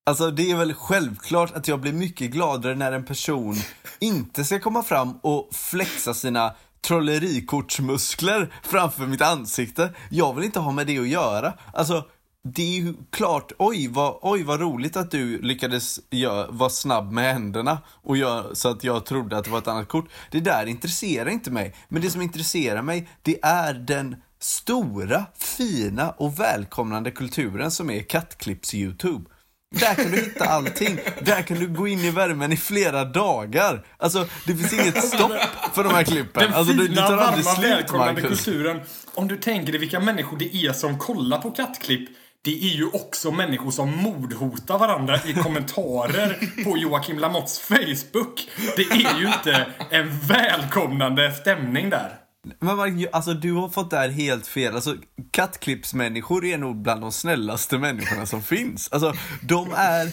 Alltså 0.06 0.30
det 0.30 0.50
är 0.50 0.56
väl 0.56 0.74
självklart 0.74 1.52
att 1.52 1.68
jag 1.68 1.80
blir 1.80 1.92
mycket 1.92 2.30
gladare 2.30 2.74
när 2.74 2.92
en 2.92 3.04
person 3.04 3.56
inte 4.00 4.44
ska 4.44 4.60
komma 4.60 4.82
fram 4.82 5.18
och 5.22 5.48
flexa 5.54 6.14
sina 6.14 6.54
trollerikortsmuskler 6.82 8.52
framför 8.62 9.06
mitt 9.06 9.22
ansikte. 9.22 9.94
Jag 10.10 10.34
vill 10.34 10.44
inte 10.44 10.60
ha 10.60 10.72
med 10.72 10.86
det 10.86 10.98
att 10.98 11.08
göra. 11.08 11.52
Alltså, 11.72 12.04
det 12.44 12.62
är 12.62 12.80
ju 12.80 12.94
klart, 13.10 13.52
oj 13.58 13.88
vad, 13.88 14.18
oj 14.22 14.42
vad 14.42 14.60
roligt 14.60 14.96
att 14.96 15.10
du 15.10 15.42
lyckades 15.42 16.00
gör, 16.10 16.48
vara 16.50 16.70
snabb 16.70 17.12
med 17.12 17.32
händerna 17.32 17.78
och 17.86 18.16
gör, 18.16 18.54
så 18.54 18.68
att 18.68 18.84
jag 18.84 19.06
trodde 19.06 19.38
att 19.38 19.44
det 19.44 19.50
var 19.50 19.58
ett 19.58 19.68
annat 19.68 19.88
kort. 19.88 20.08
Det 20.30 20.40
där 20.40 20.66
intresserar 20.66 21.28
inte 21.30 21.50
mig. 21.50 21.74
Men 21.88 22.02
det 22.02 22.10
som 22.10 22.22
intresserar 22.22 22.82
mig, 22.82 23.08
det 23.22 23.38
är 23.42 23.74
den 23.74 24.16
stora, 24.38 25.26
fina 25.34 26.10
och 26.10 26.40
välkomnande 26.40 27.10
kulturen 27.10 27.70
som 27.70 27.90
är 27.90 28.02
kattklipps-youtube. 28.02 29.24
Där 29.72 29.94
kan 29.94 30.10
du 30.10 30.16
hitta 30.16 30.44
allting. 30.44 30.98
Där 31.20 31.42
kan 31.42 31.58
du 31.58 31.68
gå 31.68 31.88
in 31.88 31.98
i 31.98 32.10
värmen 32.10 32.52
i 32.52 32.56
flera 32.56 33.04
dagar. 33.04 33.86
Alltså, 33.98 34.26
det 34.46 34.56
finns 34.56 34.72
inget 34.72 35.04
stopp 35.04 35.32
för 35.74 35.84
de 35.84 35.94
här 35.94 36.04
klippen. 36.04 36.42
Den 36.42 36.54
alltså, 36.54 36.74
det, 36.74 36.88
det 36.88 36.96
tar 36.96 37.16
aldrig 37.16 37.44
varma, 37.44 37.56
slut, 37.56 37.92
Marcus. 37.92 38.24
kulturen. 38.44 38.80
Om 39.14 39.28
du 39.28 39.36
tänker 39.36 39.72
dig 39.72 39.80
vilka 39.80 40.00
människor 40.00 40.36
det 40.36 40.56
är 40.56 40.72
som 40.72 40.98
kollar 40.98 41.38
på 41.38 41.50
kattklipp. 41.50 42.08
Det 42.44 42.50
är 42.50 42.76
ju 42.76 42.86
också 42.86 43.30
människor 43.30 43.70
som 43.70 43.96
mordhotar 43.96 44.78
varandra 44.78 45.20
i 45.26 45.34
kommentarer 45.34 46.38
på 46.64 46.78
Joakim 46.78 47.18
Lamotts 47.18 47.60
Facebook. 47.60 48.48
Det 48.76 48.82
är 48.82 49.20
ju 49.20 49.26
inte 49.26 49.66
en 49.90 50.18
välkomnande 50.18 51.32
stämning 51.32 51.90
där. 51.90 52.18
Men 52.58 52.76
man, 52.76 53.06
alltså 53.12 53.34
du 53.34 53.52
har 53.52 53.68
fått 53.68 53.90
det 53.90 53.96
här 53.98 54.08
helt 54.08 54.46
fel. 54.46 54.74
Alltså 54.74 54.96
kattklippsmänniskor 55.30 56.44
är 56.44 56.58
nog 56.58 56.76
bland 56.76 57.00
de 57.00 57.12
snällaste 57.12 57.78
människorna 57.78 58.26
som 58.26 58.42
finns. 58.42 58.88
Alltså 58.92 59.14
de 59.42 59.72
är 59.76 60.10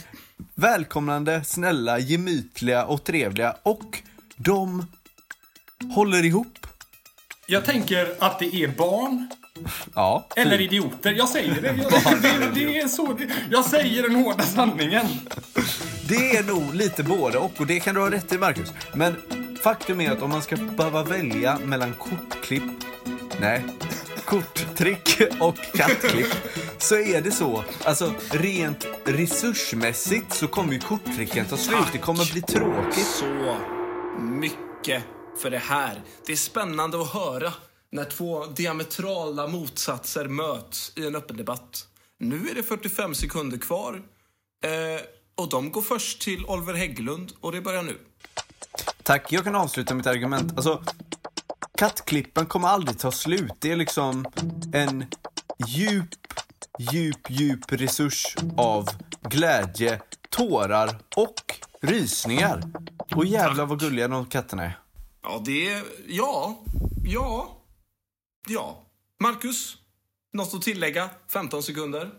välkomnande, 0.55 1.43
snälla, 1.43 1.99
gemytliga 1.99 2.85
och 2.85 3.03
trevliga 3.03 3.55
och 3.63 4.01
de 4.35 4.85
håller 5.95 6.25
ihop. 6.25 6.67
Jag 7.47 7.65
tänker 7.65 8.15
att 8.19 8.39
det 8.39 8.55
är 8.55 8.67
barn 8.67 9.29
Ja. 9.95 10.27
eller 10.35 10.61
idioter. 10.61 11.11
Jag 11.11 11.29
säger 11.29 11.61
det. 11.61 11.67
Jag, 11.67 12.21
det, 12.21 12.51
det 12.53 12.79
är 12.79 12.87
så. 12.87 13.17
Jag 13.51 13.65
säger 13.65 14.03
den 14.03 14.15
hårda 14.15 14.43
sanningen. 14.43 15.05
Det 16.07 16.37
är 16.37 16.43
nog 16.43 16.75
lite 16.75 17.03
både 17.03 17.37
och 17.37 17.59
och 17.59 17.67
det 17.67 17.79
kan 17.79 17.95
du 17.95 18.01
ha 18.01 18.11
rätt 18.11 18.33
i 18.33 18.37
Marcus. 18.37 18.73
Men 18.93 19.15
faktum 19.63 20.01
är 20.01 20.11
att 20.11 20.21
om 20.21 20.29
man 20.29 20.41
ska 20.41 20.55
behöva 20.55 21.03
välja 21.03 21.59
mellan 21.65 21.93
kortklipp, 21.93 22.63
nej, 23.39 23.65
korttrick 24.25 25.21
och 25.39 25.55
kattklipp 25.73 26.33
så 26.77 26.95
är 26.95 27.21
det 27.21 27.31
så. 27.31 27.63
Alltså 27.83 28.13
rent 28.31 28.87
resursmässigt 29.05 30.33
så 30.33 30.47
kommer 30.47 30.73
ju 30.73 30.79
korttricken 30.79 31.45
ta 31.45 31.57
slut. 31.57 31.87
Det 31.91 31.97
kommer 31.97 32.31
bli 32.31 32.41
tråkigt. 32.41 33.07
Så 33.07 33.57
mycket 34.19 35.03
för 35.41 35.49
det 35.49 35.57
här. 35.57 36.01
Det 36.25 36.31
är 36.31 36.37
spännande 36.37 37.01
att 37.01 37.13
höra 37.13 37.53
när 37.91 38.05
två 38.05 38.45
diametrala 38.45 39.47
motsatser 39.47 40.27
möts 40.27 40.93
i 40.95 41.07
en 41.07 41.15
öppen 41.15 41.37
debatt. 41.37 41.87
Nu 42.17 42.49
är 42.49 42.55
det 42.55 42.63
45 42.63 43.15
sekunder 43.15 43.57
kvar. 43.57 44.01
Eh, 44.63 45.01
och 45.35 45.49
de 45.49 45.71
går 45.71 45.81
först 45.81 46.21
till 46.21 46.45
Oliver 46.45 46.73
Hägglund 46.73 47.33
och 47.39 47.51
det 47.51 47.61
börjar 47.61 47.83
nu. 47.83 47.97
Tack, 49.03 49.31
jag 49.31 49.43
kan 49.43 49.55
avsluta 49.55 49.93
mitt 49.93 50.07
argument. 50.07 50.53
Alltså, 50.55 50.83
kattklippen 51.77 52.45
kommer 52.45 52.67
aldrig 52.67 52.99
ta 52.99 53.11
slut. 53.11 53.53
Det 53.59 53.71
är 53.71 53.75
liksom 53.75 54.25
en 54.73 55.05
djup, 55.67 56.09
djup, 56.79 57.29
djup 57.29 57.71
resurs 57.71 58.35
av 58.57 58.89
glädje, 59.21 60.01
tårar 60.29 60.99
och 61.15 61.59
rysningar. 61.81 62.61
Och 63.15 63.25
jävlar 63.25 63.65
vad 63.65 63.79
gulliga 63.79 64.07
de 64.07 64.25
katterna 64.25 64.63
är. 64.63 64.79
Ja, 65.23 65.41
det 65.45 65.73
är... 65.73 65.83
Ja. 66.07 66.59
Ja. 67.05 67.57
Ja. 68.47 68.85
Marcus, 69.19 69.77
något 70.33 70.53
att 70.53 70.61
tillägga? 70.61 71.09
15 71.31 71.63
sekunder. 71.63 72.11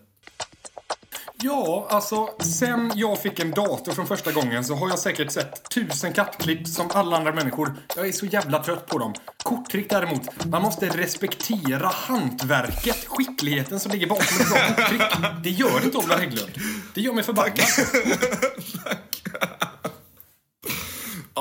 Ja, 1.42 1.86
alltså 1.90 2.28
sen 2.40 2.92
jag 2.94 3.18
fick 3.22 3.40
en 3.40 3.50
dator 3.50 3.92
från 3.92 4.06
första 4.06 4.32
gången 4.32 4.64
så 4.64 4.74
har 4.74 4.88
jag 4.88 4.98
säkert 4.98 5.32
sett 5.32 5.68
tusen 5.70 6.12
kattklipp 6.12 6.68
som 6.68 6.90
alla 6.94 7.16
andra 7.16 7.32
människor. 7.32 7.74
Jag 7.96 8.08
är 8.08 8.12
så 8.12 8.26
jävla 8.26 8.62
trött 8.62 8.86
på 8.86 8.98
dem. 8.98 9.14
Korttrick 9.42 9.90
däremot, 9.90 10.44
man 10.44 10.62
måste 10.62 10.88
respektera 10.88 11.86
hantverket, 11.86 13.04
skickligheten 13.06 13.80
som 13.80 13.92
ligger 13.92 14.06
bakom 14.06 14.24
ett 14.40 14.50
bra 14.50 14.58
korttrick. 14.66 15.02
Det 15.44 15.50
gör 15.50 15.84
inte 15.84 15.98
Oliver 15.98 16.18
Hägglund. 16.18 16.50
Det 16.94 17.00
gör 17.00 17.12
mig 17.12 17.24
förbannad. 17.24 17.60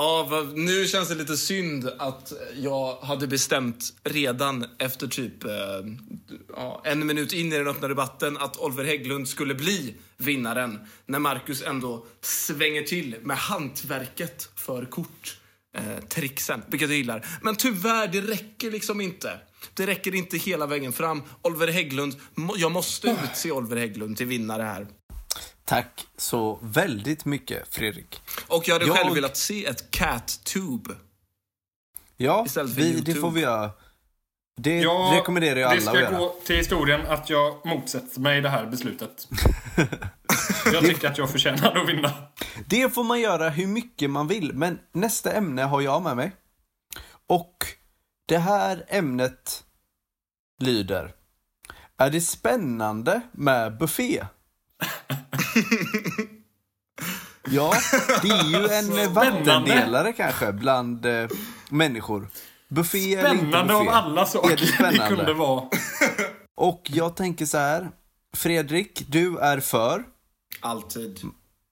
Ja, 0.00 0.46
nu 0.54 0.86
känns 0.86 1.08
det 1.08 1.14
lite 1.14 1.36
synd 1.36 1.90
att 1.98 2.32
jag 2.56 2.96
hade 2.96 3.26
bestämt 3.26 3.92
redan 4.04 4.66
efter 4.78 5.06
typ 5.06 5.44
eh, 5.44 5.50
ja, 6.56 6.82
en 6.84 7.06
minut 7.06 7.32
in 7.32 7.52
i 7.52 7.58
den 7.58 7.68
öppna 7.68 7.88
debatten 7.88 8.36
att 8.36 8.56
Oliver 8.56 8.84
Hägglund 8.84 9.28
skulle 9.28 9.54
bli 9.54 9.94
vinnaren 10.16 10.78
när 11.06 11.18
Marcus 11.18 11.62
ändå 11.62 12.06
svänger 12.20 12.82
till 12.82 13.16
med 13.22 13.36
hantverket 13.36 14.50
för 14.56 14.84
kort. 14.84 15.38
Eh, 15.76 16.04
trixen, 16.08 16.62
vilket 16.66 16.88
jag 16.88 16.98
gillar. 16.98 17.26
Men 17.42 17.56
tyvärr, 17.56 18.08
det 18.08 18.20
räcker 18.20 18.70
liksom 18.70 19.00
inte. 19.00 19.40
Det 19.74 19.86
räcker 19.86 20.14
inte 20.14 20.36
hela 20.36 20.66
vägen 20.66 20.92
fram. 20.92 21.22
Oliver 21.42 21.68
Hägglund, 21.68 22.16
jag 22.56 22.72
måste 22.72 23.16
utse 23.24 23.50
Oliver 23.50 23.76
Hägglund 23.76 24.16
till 24.16 24.26
vinnare 24.26 24.62
här. 24.62 24.86
Tack 25.70 26.06
så 26.16 26.58
väldigt 26.62 27.24
mycket, 27.24 27.74
Fredrik. 27.74 28.20
Och 28.48 28.68
jag 28.68 28.74
hade 28.74 28.86
Jag- 28.86 28.96
själv 28.96 29.14
velat 29.14 29.36
se 29.36 29.66
ett 29.66 29.90
cat-tube. 29.90 30.94
Ja, 32.16 32.44
Istället 32.46 32.74
för 32.74 32.80
vi, 32.82 33.00
det 33.00 33.14
får 33.14 33.30
vi 33.30 33.40
göra. 33.40 33.70
Det 34.56 34.80
Jag, 34.80 35.16
rekommenderar 35.16 35.60
jag 35.60 35.70
det 35.70 35.72
alla 35.72 35.80
ska 35.80 35.90
att 35.90 36.00
göra. 36.00 36.18
gå 36.18 36.34
till 36.44 36.56
historien 36.56 37.06
att 37.06 37.30
jag 37.30 37.66
motsätter 37.66 38.20
mig 38.20 38.40
det 38.40 38.48
här 38.48 38.66
beslutet. 38.66 39.28
jag 40.72 40.84
tycker 40.84 41.10
att 41.10 41.18
jag 41.18 41.30
förtjänar 41.30 41.76
att 41.76 41.88
vinna. 41.88 42.12
Det 42.66 42.94
får 42.94 43.04
man 43.04 43.20
göra 43.20 43.48
hur 43.48 43.66
mycket 43.66 44.10
man 44.10 44.28
vill, 44.28 44.52
men 44.54 44.78
nästa 44.92 45.32
ämne 45.32 45.62
har 45.62 45.80
jag 45.80 46.02
med 46.02 46.16
mig. 46.16 46.32
Och 47.26 47.56
det 48.26 48.38
här 48.38 48.84
ämnet 48.88 49.64
lyder. 50.60 51.12
Är 51.96 52.10
det 52.10 52.20
spännande 52.20 53.20
med 53.32 53.78
buffé? 53.78 54.24
ja, 57.50 57.72
det 58.22 58.28
är 58.28 58.44
ju 58.44 58.68
en 58.68 59.14
vattendelare 59.14 60.12
kanske 60.12 60.52
bland 60.52 61.06
eh, 61.06 61.28
människor. 61.70 62.28
Buffé 62.68 63.14
eller 63.14 63.30
inte 63.32 63.44
Spännande 63.46 63.74
buffé. 63.74 63.88
av 63.88 63.94
alla 63.94 64.20
Är 64.20 64.24
saker 64.24 64.48
det 64.48 64.56
det 64.56 64.66
spännande? 64.66 65.08
kunde 65.16 65.34
vara. 65.34 65.64
Och 66.56 66.82
jag 66.84 67.16
tänker 67.16 67.46
så 67.46 67.58
här. 67.58 67.90
Fredrik, 68.36 69.04
du 69.08 69.38
är 69.38 69.60
för. 69.60 70.04
Alltid. 70.60 71.20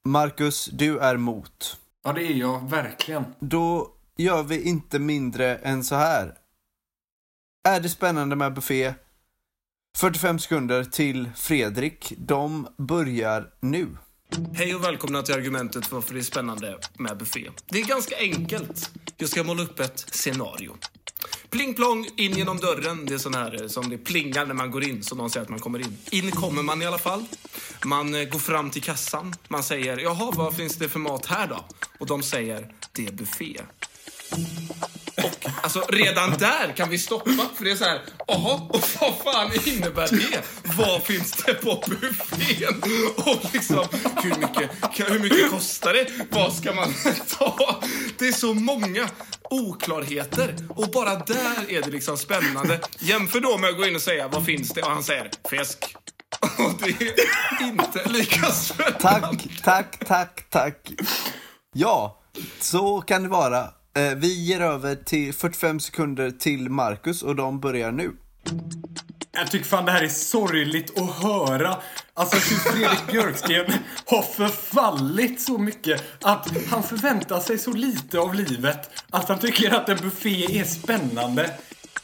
Marcus, 0.05 0.65
du 0.73 0.99
är 0.99 1.17
mot. 1.17 1.77
Ja, 2.05 2.13
det 2.13 2.23
är 2.23 2.35
jag 2.35 2.71
verkligen. 2.71 3.25
Då 3.41 3.89
gör 4.17 4.43
vi 4.43 4.63
inte 4.63 4.99
mindre 4.99 5.57
än 5.57 5.85
så 5.85 5.95
här. 5.95 6.35
Är 7.69 7.81
det 7.81 7.89
spännande 7.89 8.37
med 8.37 8.55
buffé? 8.55 8.95
45 9.99 10.39
sekunder 10.39 10.85
till 10.85 11.31
Fredrik. 11.37 12.13
De 12.19 12.69
börjar 12.77 13.47
nu. 13.61 13.87
Hej 14.55 14.75
och 14.75 14.85
välkomna 14.85 15.23
till 15.23 15.35
argumentet 15.35 15.87
för 15.87 15.97
varför 15.97 16.15
det 16.15 16.21
är 16.21 16.25
spännande 16.25 16.79
med 16.99 17.19
buffé. 17.19 17.51
Det 17.69 17.81
är 17.81 17.85
ganska 17.85 18.17
enkelt. 18.19 18.91
Jag 19.17 19.29
ska 19.29 19.45
måla 19.45 19.63
upp 19.63 19.81
ett 19.81 19.99
scenario. 19.99 20.77
Pling 21.51 21.75
plong, 21.75 22.09
in 22.17 22.33
genom 22.33 22.57
dörren. 22.57 23.07
Det 23.07 23.15
är 23.15 23.19
sån 23.19 23.35
här 23.35 23.63
eh, 23.63 23.69
som 23.69 23.91
det 23.91 23.99
plingar 23.99 24.47
när 24.47 24.55
man 24.55 24.71
går 24.71 24.85
in, 24.85 25.03
som 25.03 25.19
någon 25.19 25.31
säger 25.31 25.45
att 25.45 25.51
man 25.51 25.61
kommer 25.61 25.79
in. 25.79 25.97
In 26.11 26.31
kommer 26.31 26.63
man 26.63 26.83
i 26.83 26.87
alla 26.87 26.99
fall. 26.99 27.25
Man 27.85 28.15
eh, 28.15 28.25
går 28.25 28.39
fram 28.39 28.71
till 28.71 28.83
kassan. 28.83 29.35
Man 29.49 29.63
säger, 29.63 29.99
jaha, 29.99 30.33
vad 30.37 30.57
finns 30.57 30.77
det 30.77 30.89
för 30.89 30.99
mat 30.99 31.27
här 31.27 31.47
då? 31.49 31.65
Och 31.99 32.07
de 32.07 32.23
säger, 32.23 32.73
det 32.93 33.07
är 33.07 33.13
buffé. 33.13 33.57
Och 35.25 35.51
alltså 35.63 35.81
redan 35.89 36.31
där 36.39 36.73
kan 36.77 36.91
vi 36.91 36.99
stoppa, 36.99 37.31
för 37.57 37.65
det 37.65 37.71
är 37.71 37.77
så 37.77 37.85
här, 37.85 38.01
jaha, 38.27 38.61
och 38.69 38.85
vad 39.01 39.15
fan 39.35 39.51
innebär 39.65 40.09
det? 40.11 40.43
Vad 40.77 41.03
finns 41.03 41.33
det 41.33 41.55
på 41.55 41.85
buffén? 41.87 42.83
Och 43.17 43.55
liksom, 43.55 43.87
hur 44.23 44.35
mycket, 44.39 44.71
hur 45.11 45.19
mycket 45.19 45.51
kostar 45.51 45.93
det? 45.93 46.07
Vad 46.31 46.53
ska 46.53 46.73
man 46.75 46.95
ta? 47.39 47.81
Det 48.19 48.29
är 48.29 48.33
så 48.33 48.55
många 48.55 49.09
oklarheter 49.51 50.55
och 50.69 50.89
bara 50.91 51.15
där 51.15 51.65
är 51.69 51.83
det 51.83 51.91
liksom 51.91 52.17
spännande. 52.17 52.81
Jämför 52.99 53.41
då 53.41 53.59
med 53.59 53.71
att 53.71 53.77
gå 53.77 53.87
in 53.87 53.95
och 53.95 54.03
säga, 54.03 54.29
vad 54.29 54.45
finns 54.45 54.69
det? 54.69 54.83
Och 54.83 54.91
han 54.91 55.03
säger, 55.05 55.31
fisk. 55.51 55.97
Och 56.59 56.73
det 56.83 56.89
är 56.89 57.65
inte 57.69 58.09
lika 58.09 58.47
spännande. 58.53 59.01
Tack, 59.01 59.49
tack, 59.65 59.99
tack, 60.07 60.51
tack. 60.51 60.91
Ja, 61.75 62.21
så 62.61 63.01
kan 63.01 63.23
det 63.23 63.29
vara. 63.29 63.69
Eh, 63.99 64.15
Vi 64.17 64.45
ger 64.45 64.61
över 64.61 64.95
till 64.95 65.35
45 65.35 65.81
sekunder 65.81 66.31
till 66.31 66.71
Marcus 66.71 67.23
och 67.23 67.37
de 67.37 67.61
börjar 67.61 67.93
nu. 67.93 68.13
Jag 69.33 69.51
tycker 69.51 69.65
fan 69.67 69.85
det 69.85 69.93
här 69.93 70.03
är 70.03 70.09
sorgligt 70.09 70.99
att 70.99 71.23
höra. 71.23 71.77
Alltså 72.15 72.37
hur 72.37 72.71
Fredrik 72.73 73.07
Björksten 73.13 73.73
har 74.05 74.23
förfallit 74.23 75.41
så 75.41 75.59
mycket 75.59 76.05
att 76.23 76.49
han 76.71 76.83
förväntar 76.83 77.41
sig 77.41 77.59
så 77.59 77.73
lite 77.73 78.19
av 78.19 78.35
livet 78.35 78.91
att 79.11 79.29
han 79.29 79.39
tycker 79.39 79.71
att 79.75 79.89
en 79.89 79.97
buffé 79.97 80.61
är 80.61 80.65
spännande. 80.65 81.51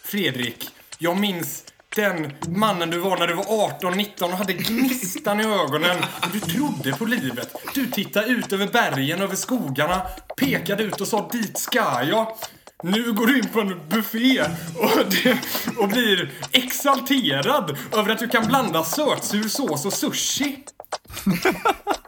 Fredrik, 0.02 0.68
jag 0.98 1.18
minns 1.20 1.64
den 1.94 2.32
mannen 2.48 2.90
du 2.90 2.98
var 2.98 3.16
när 3.16 3.26
du 3.26 3.34
var 3.34 3.44
18-19 3.44 4.22
och 4.22 4.30
hade 4.30 4.52
gnistan 4.52 5.40
i 5.40 5.44
ögonen. 5.44 5.96
Du 6.32 6.40
trodde 6.40 6.92
på 6.92 7.04
livet. 7.04 7.56
Du 7.74 7.86
tittade 7.86 8.26
ut 8.26 8.52
över 8.52 8.66
bergen, 8.66 9.20
över 9.20 9.36
skogarna, 9.36 10.02
pekade 10.36 10.82
ut 10.82 11.00
och 11.00 11.08
sa 11.08 11.28
dit 11.32 11.58
ska 11.58 12.02
jag. 12.02 12.36
Nu 12.82 13.12
går 13.12 13.26
du 13.26 13.38
in 13.38 13.48
på 13.48 13.60
en 13.60 13.88
buffé 13.88 14.40
och, 14.78 14.90
det, 15.10 15.38
och 15.78 15.88
blir 15.88 16.32
exalterad 16.52 17.76
över 17.92 18.12
att 18.12 18.18
du 18.18 18.28
kan 18.28 18.46
blanda 18.46 18.84
sötsur 18.84 19.48
sås 19.48 19.86
och 19.86 19.92
sushi. 19.92 20.58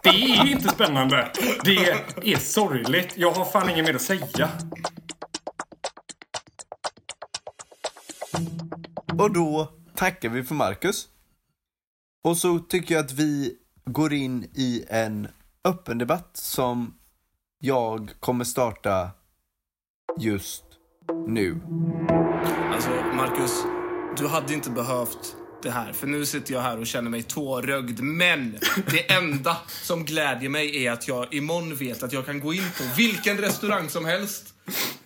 Det 0.03 0.09
är 0.09 0.47
inte 0.47 0.69
spännande. 0.69 1.33
Det 1.65 1.77
är 2.33 2.39
sorgligt. 2.39 3.13
Jag 3.15 3.31
har 3.31 3.45
fan 3.45 3.71
inget 3.71 3.85
mer 3.85 3.95
att 3.95 4.03
säga. 4.03 4.51
Och 9.19 9.33
då 9.33 9.73
tackar 9.95 10.29
vi 10.29 10.45
för 10.45 10.55
Marcus. 10.55 11.09
Och 12.25 12.37
så 12.37 12.59
tycker 12.59 12.95
jag 12.95 13.05
att 13.05 13.13
vi 13.13 13.55
går 13.85 14.13
in 14.13 14.51
i 14.55 14.85
en 14.89 15.29
öppen 15.65 15.99
debatt 15.99 16.31
som 16.33 16.95
jag 17.59 18.11
kommer 18.21 18.45
starta 18.45 19.11
just 20.19 20.65
nu. 21.27 21.61
Alltså, 22.75 22.91
Marcus, 22.91 23.53
du 24.17 24.27
hade 24.27 24.55
inte 24.55 24.71
behövt 24.71 25.37
det 25.63 25.71
här. 25.71 25.93
För 25.93 26.07
nu 26.07 26.27
sitter 26.27 26.55
jag 26.55 26.61
här 26.61 26.79
och 26.79 26.87
känner 26.87 27.11
mig 27.11 27.23
tårögd. 27.23 28.01
Men 28.01 28.59
det 28.91 29.13
enda 29.13 29.57
som 29.69 30.05
glädjer 30.05 30.49
mig 30.49 30.85
är 30.85 30.93
att 30.93 31.09
jag 31.09 31.35
imorgon 31.35 31.75
vet 31.75 32.03
att 32.03 32.13
jag 32.13 32.27
kan 32.27 32.41
gå 32.41 32.55
in 32.55 32.71
på 32.79 32.85
vilken 32.97 33.39
restaurang 33.39 33.89
som 33.89 34.05
helst 34.05 34.55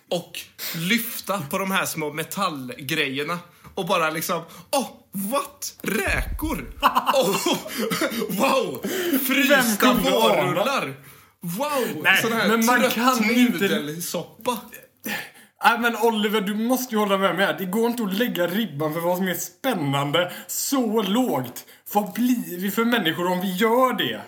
och 0.09 0.39
lyfta 0.75 1.41
på 1.41 1.57
de 1.57 1.71
här 1.71 1.85
små 1.85 2.13
metallgrejerna 2.13 3.39
och 3.81 3.87
bara 3.87 4.09
liksom, 4.09 4.41
åh, 4.71 4.81
oh, 4.81 4.87
what? 5.31 5.73
Räkor? 5.81 6.73
Oh, 7.13 7.57
wow! 8.29 8.81
Frysta 9.27 9.93
vårrullar! 9.93 10.93
Wow! 11.41 12.01
Nej, 12.03 12.21
sån 12.21 12.33
här 12.33 12.47
men 12.47 12.65
man 12.65 12.79
trött 12.81 12.93
kan 12.93 13.31
inte- 13.31 13.57
nudelsoppa. 13.67 14.59
Nej 15.63 15.79
men 15.79 15.95
Oliver, 15.95 16.41
du 16.41 16.55
måste 16.55 16.95
ju 16.95 16.99
hålla 16.99 17.17
med 17.17 17.35
mig 17.35 17.45
här. 17.45 17.57
Det 17.57 17.65
går 17.65 17.89
inte 17.89 18.03
att 18.03 18.13
lägga 18.13 18.47
ribban 18.47 18.93
för 18.93 18.99
vad 18.99 19.17
som 19.17 19.27
är 19.27 19.33
spännande 19.33 20.31
så 20.47 21.01
lågt. 21.01 21.65
Vad 21.93 22.13
blir 22.13 22.57
vi 22.57 22.71
för 22.71 22.85
människor 22.85 23.31
om 23.31 23.41
vi 23.41 23.55
gör 23.55 23.93
det? 23.93 24.21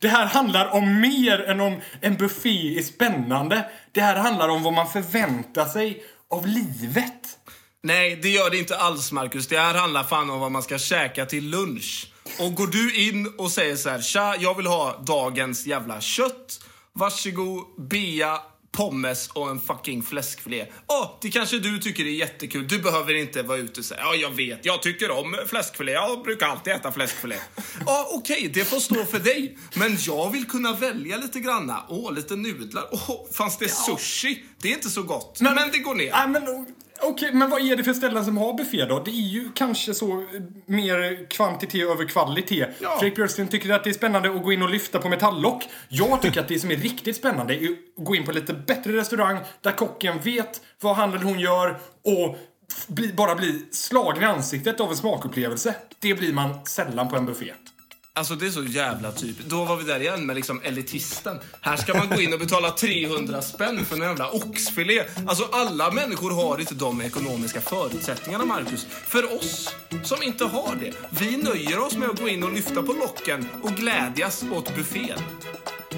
Det 0.00 0.08
här 0.08 0.26
handlar 0.26 0.74
om 0.74 1.00
mer 1.00 1.40
än 1.44 1.60
om 1.60 1.80
en 2.00 2.16
buffé 2.16 2.78
är 2.78 2.82
spännande. 2.82 3.70
Det 3.92 4.00
här 4.00 4.16
handlar 4.16 4.48
om 4.48 4.62
vad 4.62 4.72
man 4.72 4.88
förväntar 4.88 5.64
sig 5.64 6.02
av 6.30 6.46
livet. 6.46 7.37
Nej, 7.82 8.18
det 8.22 8.28
gör 8.28 8.50
det 8.50 8.58
inte 8.58 8.76
alls, 8.76 9.12
Marcus. 9.12 9.46
Det 9.46 9.58
här 9.58 9.74
handlar 9.74 10.04
fan 10.04 10.30
om 10.30 10.40
vad 10.40 10.52
man 10.52 10.62
ska 10.62 10.78
käka 10.78 11.26
till 11.26 11.50
lunch. 11.50 12.12
Och 12.38 12.54
går 12.54 12.66
du 12.66 13.08
in 13.08 13.32
och 13.38 13.50
säger 13.50 13.76
så 13.76 13.88
här, 13.88 14.00
tja, 14.00 14.36
jag 14.40 14.56
vill 14.56 14.66
ha 14.66 15.02
dagens 15.06 15.66
jävla 15.66 16.00
kött. 16.00 16.60
Varsågod, 16.92 17.64
bea, 17.90 18.40
pommes 18.72 19.28
och 19.28 19.50
en 19.50 19.60
fucking 19.60 20.02
fläskfilé. 20.02 20.66
Åh, 20.86 21.18
det 21.20 21.30
kanske 21.30 21.58
du 21.58 21.78
tycker 21.78 22.04
är 22.04 22.10
jättekul. 22.10 22.68
Du 22.68 22.78
behöver 22.78 23.14
inte 23.14 23.42
vara 23.42 23.58
ute 23.58 23.80
och 23.80 23.86
säga, 23.86 24.00
ja, 24.00 24.14
jag 24.14 24.30
vet, 24.30 24.64
jag 24.64 24.82
tycker 24.82 25.10
om 25.10 25.36
fläskfilé. 25.46 25.92
Jag 25.92 26.22
brukar 26.22 26.46
alltid 26.46 26.72
äta 26.72 26.92
fläskfilé. 26.92 27.36
Ja, 27.86 28.08
okej, 28.12 28.50
det 28.54 28.64
får 28.64 28.80
stå 28.80 29.04
för 29.04 29.18
dig. 29.18 29.58
Men 29.74 29.96
jag 30.00 30.30
vill 30.30 30.46
kunna 30.46 30.72
välja 30.72 31.16
lite 31.16 31.40
granna. 31.40 31.84
Åh, 31.88 32.12
lite 32.12 32.36
nudlar. 32.36 32.88
Åh, 32.92 33.26
fanns 33.32 33.58
det 33.58 33.68
sushi? 33.68 34.44
Det 34.62 34.68
är 34.68 34.72
inte 34.72 34.90
så 34.90 35.02
gott, 35.02 35.40
men, 35.40 35.70
det 35.72 35.78
går 35.78 35.94
ner. 35.94 36.10
Nej 36.10 36.28
men 36.28 36.66
okej, 37.02 37.30
men 37.32 37.50
vad 37.50 37.60
är 37.60 37.76
det 37.76 37.84
för 37.84 37.92
ställen 37.92 38.24
som 38.24 38.36
har 38.36 38.54
buffé 38.54 38.84
då? 38.84 39.02
Det 39.04 39.10
är 39.10 39.28
ju 39.28 39.48
kanske 39.54 39.94
så 39.94 40.12
eh, 40.12 40.42
mer 40.66 41.30
kvantitet 41.30 41.90
över 41.90 42.04
kvalitet. 42.04 42.66
Ja. 42.78 42.96
Fredrik 42.98 43.16
Björksten 43.16 43.48
tycker 43.48 43.70
att 43.70 43.84
det 43.84 43.90
är 43.90 43.94
spännande 43.94 44.30
att 44.30 44.42
gå 44.42 44.52
in 44.52 44.62
och 44.62 44.70
lyfta 44.70 44.98
på 44.98 45.08
metalllock. 45.08 45.68
Jag 45.88 46.22
tycker 46.22 46.40
att 46.40 46.48
det 46.48 46.58
som 46.58 46.70
är 46.70 46.76
riktigt 46.76 47.16
spännande 47.16 47.54
är 47.54 47.64
att 47.68 48.04
gå 48.04 48.16
in 48.16 48.24
på 48.24 48.32
lite 48.32 48.52
bättre 48.52 48.92
restaurang 48.92 49.38
där 49.60 49.72
kocken 49.72 50.18
vet 50.20 50.60
vad 50.80 50.96
han 50.96 51.12
eller 51.12 51.24
hon 51.24 51.40
gör 51.40 51.78
och 52.04 52.36
bli, 52.86 53.12
bara 53.12 53.34
bli 53.34 53.64
slagen 53.70 54.22
i 54.22 54.26
ansiktet 54.26 54.80
av 54.80 54.90
en 54.90 54.96
smakupplevelse. 54.96 55.74
Det 55.98 56.14
blir 56.14 56.32
man 56.32 56.64
sällan 56.66 57.08
på 57.08 57.16
en 57.16 57.26
buffé. 57.26 57.52
Alltså 58.18 58.34
det 58.34 58.46
är 58.46 58.50
så 58.50 58.64
jävla 58.64 59.12
typ. 59.12 59.36
Då 59.46 59.64
var 59.64 59.76
vi 59.76 59.84
där 59.84 60.00
igen 60.00 60.26
med 60.26 60.36
liksom 60.36 60.60
elitisten. 60.64 61.38
Här 61.60 61.76
ska 61.76 61.94
man 61.94 62.08
gå 62.08 62.20
in 62.20 62.32
och 62.32 62.38
betala 62.38 62.70
300 62.70 63.42
spänn 63.42 63.84
för 63.84 63.96
en 63.96 64.02
jävla 64.02 64.30
oxfilé. 64.30 65.04
Alltså 65.26 65.48
alla 65.52 65.90
människor 65.90 66.30
har 66.30 66.60
inte 66.60 66.74
de 66.74 67.00
ekonomiska 67.00 67.60
förutsättningarna, 67.60 68.44
Marcus. 68.44 68.86
För 68.90 69.36
oss 69.36 69.74
som 70.02 70.22
inte 70.22 70.44
har 70.44 70.76
det, 70.80 70.92
vi 71.10 71.36
nöjer 71.36 71.78
oss 71.78 71.96
med 71.96 72.08
att 72.08 72.20
gå 72.20 72.28
in 72.28 72.42
och 72.42 72.52
lyfta 72.52 72.82
på 72.82 72.92
locken 72.92 73.46
och 73.62 73.70
glädjas 73.70 74.44
åt 74.52 74.76
buffén. 74.76 75.18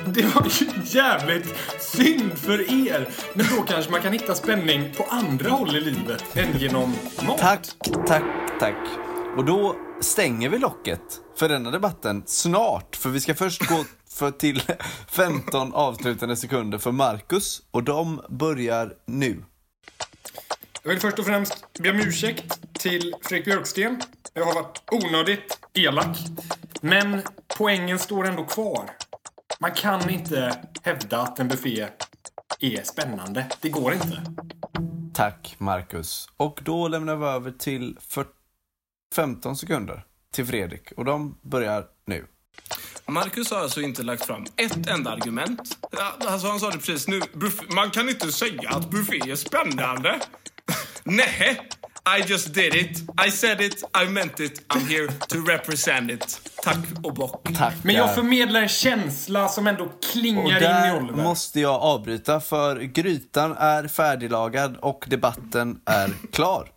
Det 0.06 0.34
var 0.34 0.46
ju 0.60 0.66
jävligt 0.84 1.54
synd 1.80 2.38
för 2.38 2.88
er. 2.88 3.08
Men 3.34 3.46
då 3.56 3.62
kanske 3.62 3.90
man 3.90 4.02
kan 4.02 4.12
hitta 4.12 4.34
spänning 4.34 4.94
på 4.96 5.06
andra 5.10 5.50
håll 5.50 5.76
i 5.76 5.80
livet 5.80 6.24
än 6.36 6.58
genom 6.58 6.94
mat. 7.26 7.38
Tack, 7.38 7.66
tack, 8.06 8.24
tack. 8.60 8.88
Och 9.36 9.44
då 9.44 9.76
stänger 10.00 10.48
vi 10.48 10.58
locket 10.58 11.00
för 11.36 11.48
denna 11.48 11.70
debatten 11.70 12.22
snart. 12.26 12.96
För 12.96 13.10
vi 13.10 13.20
ska 13.20 13.34
först 13.34 13.68
gå 13.68 13.84
för 14.10 14.30
till 14.30 14.62
15 15.08 15.74
avslutande 15.74 16.36
sekunder 16.36 16.78
för 16.78 16.92
Marcus. 16.92 17.62
Och 17.70 17.82
de 17.82 18.20
börjar 18.28 18.94
nu. 19.06 19.44
Jag 20.82 20.90
vill 20.90 21.00
först 21.00 21.18
och 21.18 21.26
främst 21.26 21.78
be 21.78 21.90
om 21.90 21.96
ursäkt 21.96 22.60
till 22.72 23.14
Fredrik 23.22 23.44
Björksten. 23.44 24.02
Jag 24.34 24.44
har 24.44 24.54
varit 24.54 24.82
onödigt 24.90 25.58
elak. 25.74 26.18
Men 26.80 27.22
poängen 27.58 27.98
står 27.98 28.26
ändå 28.26 28.44
kvar. 28.44 28.90
Man 29.60 29.72
kan 29.72 30.10
inte 30.10 30.58
hävda 30.82 31.20
att 31.20 31.38
en 31.38 31.48
buffé 31.48 31.88
är 32.60 32.82
spännande. 32.82 33.46
Det 33.60 33.68
går 33.68 33.92
inte. 33.92 34.22
Tack, 35.14 35.54
Marcus. 35.58 36.28
Och 36.36 36.60
då 36.62 36.88
lämnar 36.88 37.16
vi 37.16 37.26
över 37.26 37.50
till 37.50 37.96
för 38.00 38.26
15 39.14 39.56
sekunder 39.56 40.04
till 40.34 40.46
Fredrik. 40.46 40.92
Och 40.96 41.04
de 41.04 41.38
börjar 41.42 41.84
nu. 42.06 42.26
Marcus 43.06 43.50
har 43.50 43.58
alltså 43.58 43.80
inte 43.80 44.02
lagt 44.02 44.24
fram 44.26 44.46
ett 44.56 44.88
enda 44.88 45.10
argument. 45.10 45.78
Alltså 46.20 46.46
han 46.48 46.60
sa 46.60 46.70
det 46.70 46.78
precis 46.78 47.08
nu. 47.08 47.20
Buff- 47.20 47.74
man 47.74 47.90
kan 47.90 48.08
inte 48.08 48.32
säga 48.32 48.68
att 48.70 48.90
buffé 48.90 49.30
är 49.30 49.36
spännande. 49.36 50.20
Nej, 51.04 51.68
I 52.18 52.22
just 52.30 52.54
did 52.54 52.74
it. 52.74 52.98
I 53.26 53.30
said 53.30 53.60
it, 53.60 53.84
I 54.04 54.08
meant 54.10 54.40
it. 54.40 54.64
I'm 54.68 54.86
here 54.88 55.12
to 55.12 55.36
represent 55.38 56.10
it. 56.10 56.50
Tack 56.62 56.76
och 57.04 57.14
bock. 57.14 57.48
Tack. 57.58 57.74
Men 57.84 57.94
jag 57.94 58.14
förmedlar 58.14 58.62
en 58.62 58.68
känsla 58.68 59.48
som 59.48 59.66
ändå 59.66 59.84
Och 59.84 60.02
klingar 60.12 60.42
in 60.42 60.56
i 60.56 60.60
där 60.60 60.96
Oliver. 61.02 61.22
måste 61.22 61.60
jag 61.60 61.74
avbryta 61.82 62.40
för 62.40 62.76
grytan 62.80 63.52
är 63.58 63.88
färdiglagad 63.88 64.76
och 64.76 65.04
debatten 65.08 65.80
är 65.86 66.10
klar. 66.32 66.68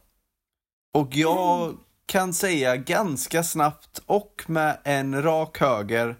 Och 0.93 1.15
jag 1.15 1.77
kan 2.05 2.33
säga 2.33 2.75
ganska 2.77 3.43
snabbt 3.43 4.01
och 4.05 4.43
med 4.47 4.77
en 4.83 5.23
rak 5.23 5.57
höger 5.59 6.15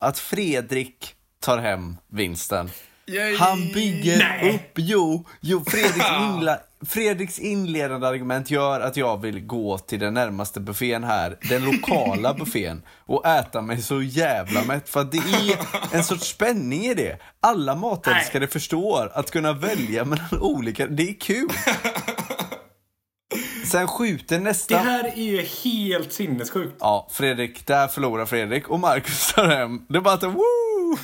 att 0.00 0.18
Fredrik 0.18 1.14
tar 1.40 1.58
hem 1.58 1.96
vinsten. 2.08 2.70
Yay! 3.06 3.36
Han 3.36 3.68
bygger 3.72 4.18
Nej. 4.18 4.54
upp, 4.54 4.72
jo, 4.74 5.24
jo 5.40 5.64
Fredriks, 5.66 6.06
inla, 6.20 6.58
Fredriks 6.86 7.38
inledande 7.38 8.06
argument 8.06 8.50
gör 8.50 8.80
att 8.80 8.96
jag 8.96 9.20
vill 9.22 9.46
gå 9.46 9.78
till 9.78 10.00
den 10.00 10.14
närmaste 10.14 10.60
buffén 10.60 11.04
här, 11.04 11.38
den 11.48 11.64
lokala 11.64 12.34
buffén, 12.38 12.82
och 13.06 13.26
äta 13.26 13.62
mig 13.62 13.82
så 13.82 14.02
jävla 14.02 14.64
mätt. 14.64 14.88
För 14.88 15.00
att 15.00 15.12
det 15.12 15.18
är 15.18 15.58
en 15.96 16.04
sorts 16.04 16.26
spänning 16.28 16.84
i 16.84 16.94
det. 16.94 17.18
Alla 17.40 17.74
matälskare 17.74 18.46
förstår 18.46 19.10
att 19.14 19.30
kunna 19.30 19.52
välja 19.52 20.04
mellan 20.04 20.40
olika, 20.40 20.86
det 20.86 21.08
är 21.08 21.20
kul. 21.20 21.48
Sen 23.66 23.88
skjuter 23.88 24.38
Det 24.38 24.44
nästa... 24.44 24.76
här 24.76 25.04
är 25.18 25.42
helt 25.64 26.12
sinnessjukt. 26.12 26.76
Ja, 26.80 27.08
Fredrik, 27.12 27.66
där 27.66 27.88
förlorar 27.88 28.26
Fredrik 28.26 28.68
och 28.68 28.80
Marcus 28.80 29.32
tar 29.32 29.48
hem. 29.48 29.80
Det 29.88 29.96
är 29.96 30.00
bara 30.00 30.14
att 30.14 30.22
woo! 30.22 30.96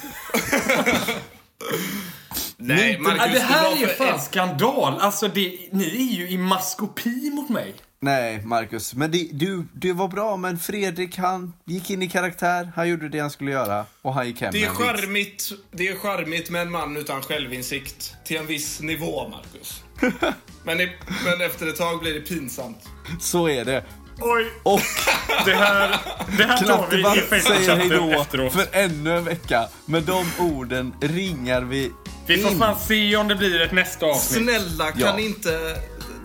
Nej, 2.56 2.98
Marcus, 2.98 3.32
det 3.34 3.40
här 3.40 3.82
är 3.82 3.86
för- 3.86 4.04
fan 4.06 4.20
skandal. 4.20 5.00
Alltså, 5.00 5.28
det, 5.28 5.58
ni 5.72 5.84
är 6.12 6.16
ju 6.18 6.28
i 6.30 6.38
maskopi 6.38 7.30
mot 7.30 7.48
mig. 7.48 7.74
Nej, 8.02 8.42
Marcus, 8.44 8.94
men 8.94 9.10
det, 9.10 9.28
du, 9.32 9.64
du 9.72 9.92
var 9.92 10.08
bra, 10.08 10.36
men 10.36 10.58
Fredrik 10.58 11.18
han 11.18 11.52
gick 11.64 11.90
in 11.90 12.02
i 12.02 12.08
karaktär, 12.08 12.72
han 12.76 12.88
gjorde 12.88 13.08
det 13.08 13.18
han 13.18 13.30
skulle 13.30 13.50
göra 13.50 13.84
och 14.02 14.14
han 14.14 14.26
gick 14.26 14.40
hem 14.40 14.50
Det 14.52 14.64
är, 14.64 14.68
charmigt, 14.68 15.52
det 15.72 15.88
är 15.88 15.96
charmigt 15.96 16.50
med 16.50 16.62
en 16.62 16.70
man 16.70 16.96
utan 16.96 17.22
självinsikt. 17.22 18.14
Till 18.24 18.36
en 18.36 18.46
viss 18.46 18.80
nivå, 18.80 19.28
Marcus. 19.28 19.82
Men, 20.64 20.80
i, 20.80 20.92
men 21.24 21.40
efter 21.40 21.66
ett 21.66 21.76
tag 21.76 22.00
blir 22.00 22.14
det 22.14 22.20
pinsamt. 22.20 22.78
Så 23.20 23.48
är 23.48 23.64
det. 23.64 23.84
Oj, 24.22 24.46
Och 24.62 24.80
det 25.44 25.54
här, 25.54 25.98
det 26.38 26.44
här 26.44 26.58
tar 26.66 26.86
vi 26.90 26.98
i 27.00 27.02
säger 27.40 27.76
hej 27.76 27.88
Facebook-chatten 27.88 28.10
då 28.12 28.20
efteråt. 28.20 28.52
för 28.52 28.66
ännu 28.72 29.16
en 29.16 29.24
vecka. 29.24 29.68
Med 29.86 30.02
de 30.02 30.24
orden 30.38 30.94
ringar 31.00 31.60
vi 31.62 31.92
Vi 32.26 32.38
får 32.42 32.52
in. 32.52 32.58
fan 32.58 32.78
se 32.88 33.16
om 33.16 33.28
det 33.28 33.34
blir 33.36 33.60
ett 33.60 33.72
nästa 33.72 34.06
avsnitt. 34.06 34.42
Snälla, 34.42 34.90
kan 34.92 35.00
Ja. 35.00 35.16
ni 35.16 35.26
inte 35.26 35.76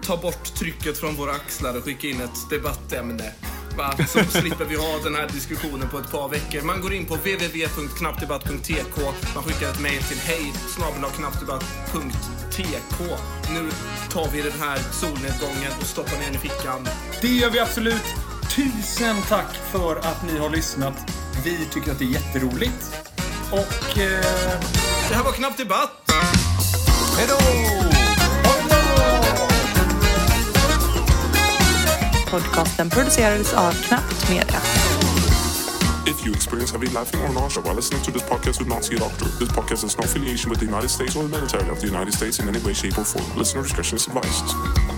ta 0.06 0.18
bort 0.18 0.56
trycket 0.56 0.98
från 0.98 1.16
våra 1.16 1.32
axlar 1.32 1.78
och 1.78 1.84
skicka 1.84 2.08
in 2.08 2.22
ett 2.22 2.50
debattämne? 2.50 3.32
Va? 3.78 3.94
Så 4.08 4.20
slipper 4.40 4.66
vi 4.66 4.76
ha 4.76 4.98
den 5.04 5.16
här 5.16 5.28
diskussionen 5.34 5.90
på 5.90 5.98
ett 6.00 6.12
par 6.12 6.30
veckor. 6.30 6.62
Man 6.62 6.82
går 6.82 6.94
in 6.94 7.06
på 7.06 7.16
www.knappdebatt.tk. 7.16 9.02
Man 9.36 9.44
skickar 9.44 9.70
ett 9.70 9.80
mejl 9.80 10.04
till 10.04 10.20
hej 10.20 10.54
knappdebatt.tk. 12.56 13.18
Nu 13.54 13.72
tar 14.12 14.28
vi 14.32 14.42
den 14.42 14.60
här 14.60 14.80
solnedgången 14.92 15.72
och 15.82 15.86
stoppar 15.88 16.18
ner 16.18 16.26
den 16.26 16.36
i 16.36 16.38
fickan. 16.38 16.88
Det 17.22 17.28
gör 17.28 17.50
vi 17.50 17.60
absolut. 17.60 18.04
Tusen 18.56 19.16
tack 19.30 19.56
för 19.72 19.96
att 19.96 20.24
ni 20.32 20.38
har 20.40 20.50
lyssnat. 20.50 20.94
Vi 21.44 21.66
tycker 21.74 21.92
att 21.92 22.00
det 22.00 22.06
är 22.06 22.10
jätteroligt. 22.10 22.96
Och... 23.52 23.98
Eh, 23.98 24.26
Det 25.10 25.16
här 25.16 25.24
var 25.24 25.32
Knapp 25.32 25.58
Debatt. 25.58 26.12
Hej 27.18 27.26
då! 27.30 27.38
Podcasten 32.32 32.90
producerades 32.90 33.54
av 33.54 33.72
Knappt 33.72 34.30
Media. 34.30 34.60
If 36.08 36.24
you 36.24 36.34
experience 36.34 36.70
heavy 36.70 36.88
laughing 36.90 37.20
or 37.22 37.34
nausea 37.34 37.64
while 37.64 37.74
listening 37.74 38.04
to 38.04 38.12
this 38.12 38.22
podcast, 38.24 38.60
do 38.60 38.66
not 38.66 38.84
see 38.86 38.96
a 38.96 39.00
doctor. 39.00 39.26
This 39.26 39.50
podcast 39.50 39.82
has 39.82 39.98
no 39.98 40.06
affiliation 40.06 40.52
with 40.52 40.60
the 40.60 40.66
United 40.66 40.90
States 40.90 41.16
or 41.16 41.24
the 41.24 41.30
military 41.30 41.68
of 41.70 41.82
the 41.82 41.88
United 41.88 42.14
States 42.14 42.40
in 42.40 42.48
any 42.48 42.60
way, 42.60 42.74
shape, 42.74 42.98
or 42.98 43.04
form. 43.04 43.38
Listener 43.38 43.64
discretion 43.64 43.96
is 43.96 44.08
advised. 44.08 44.95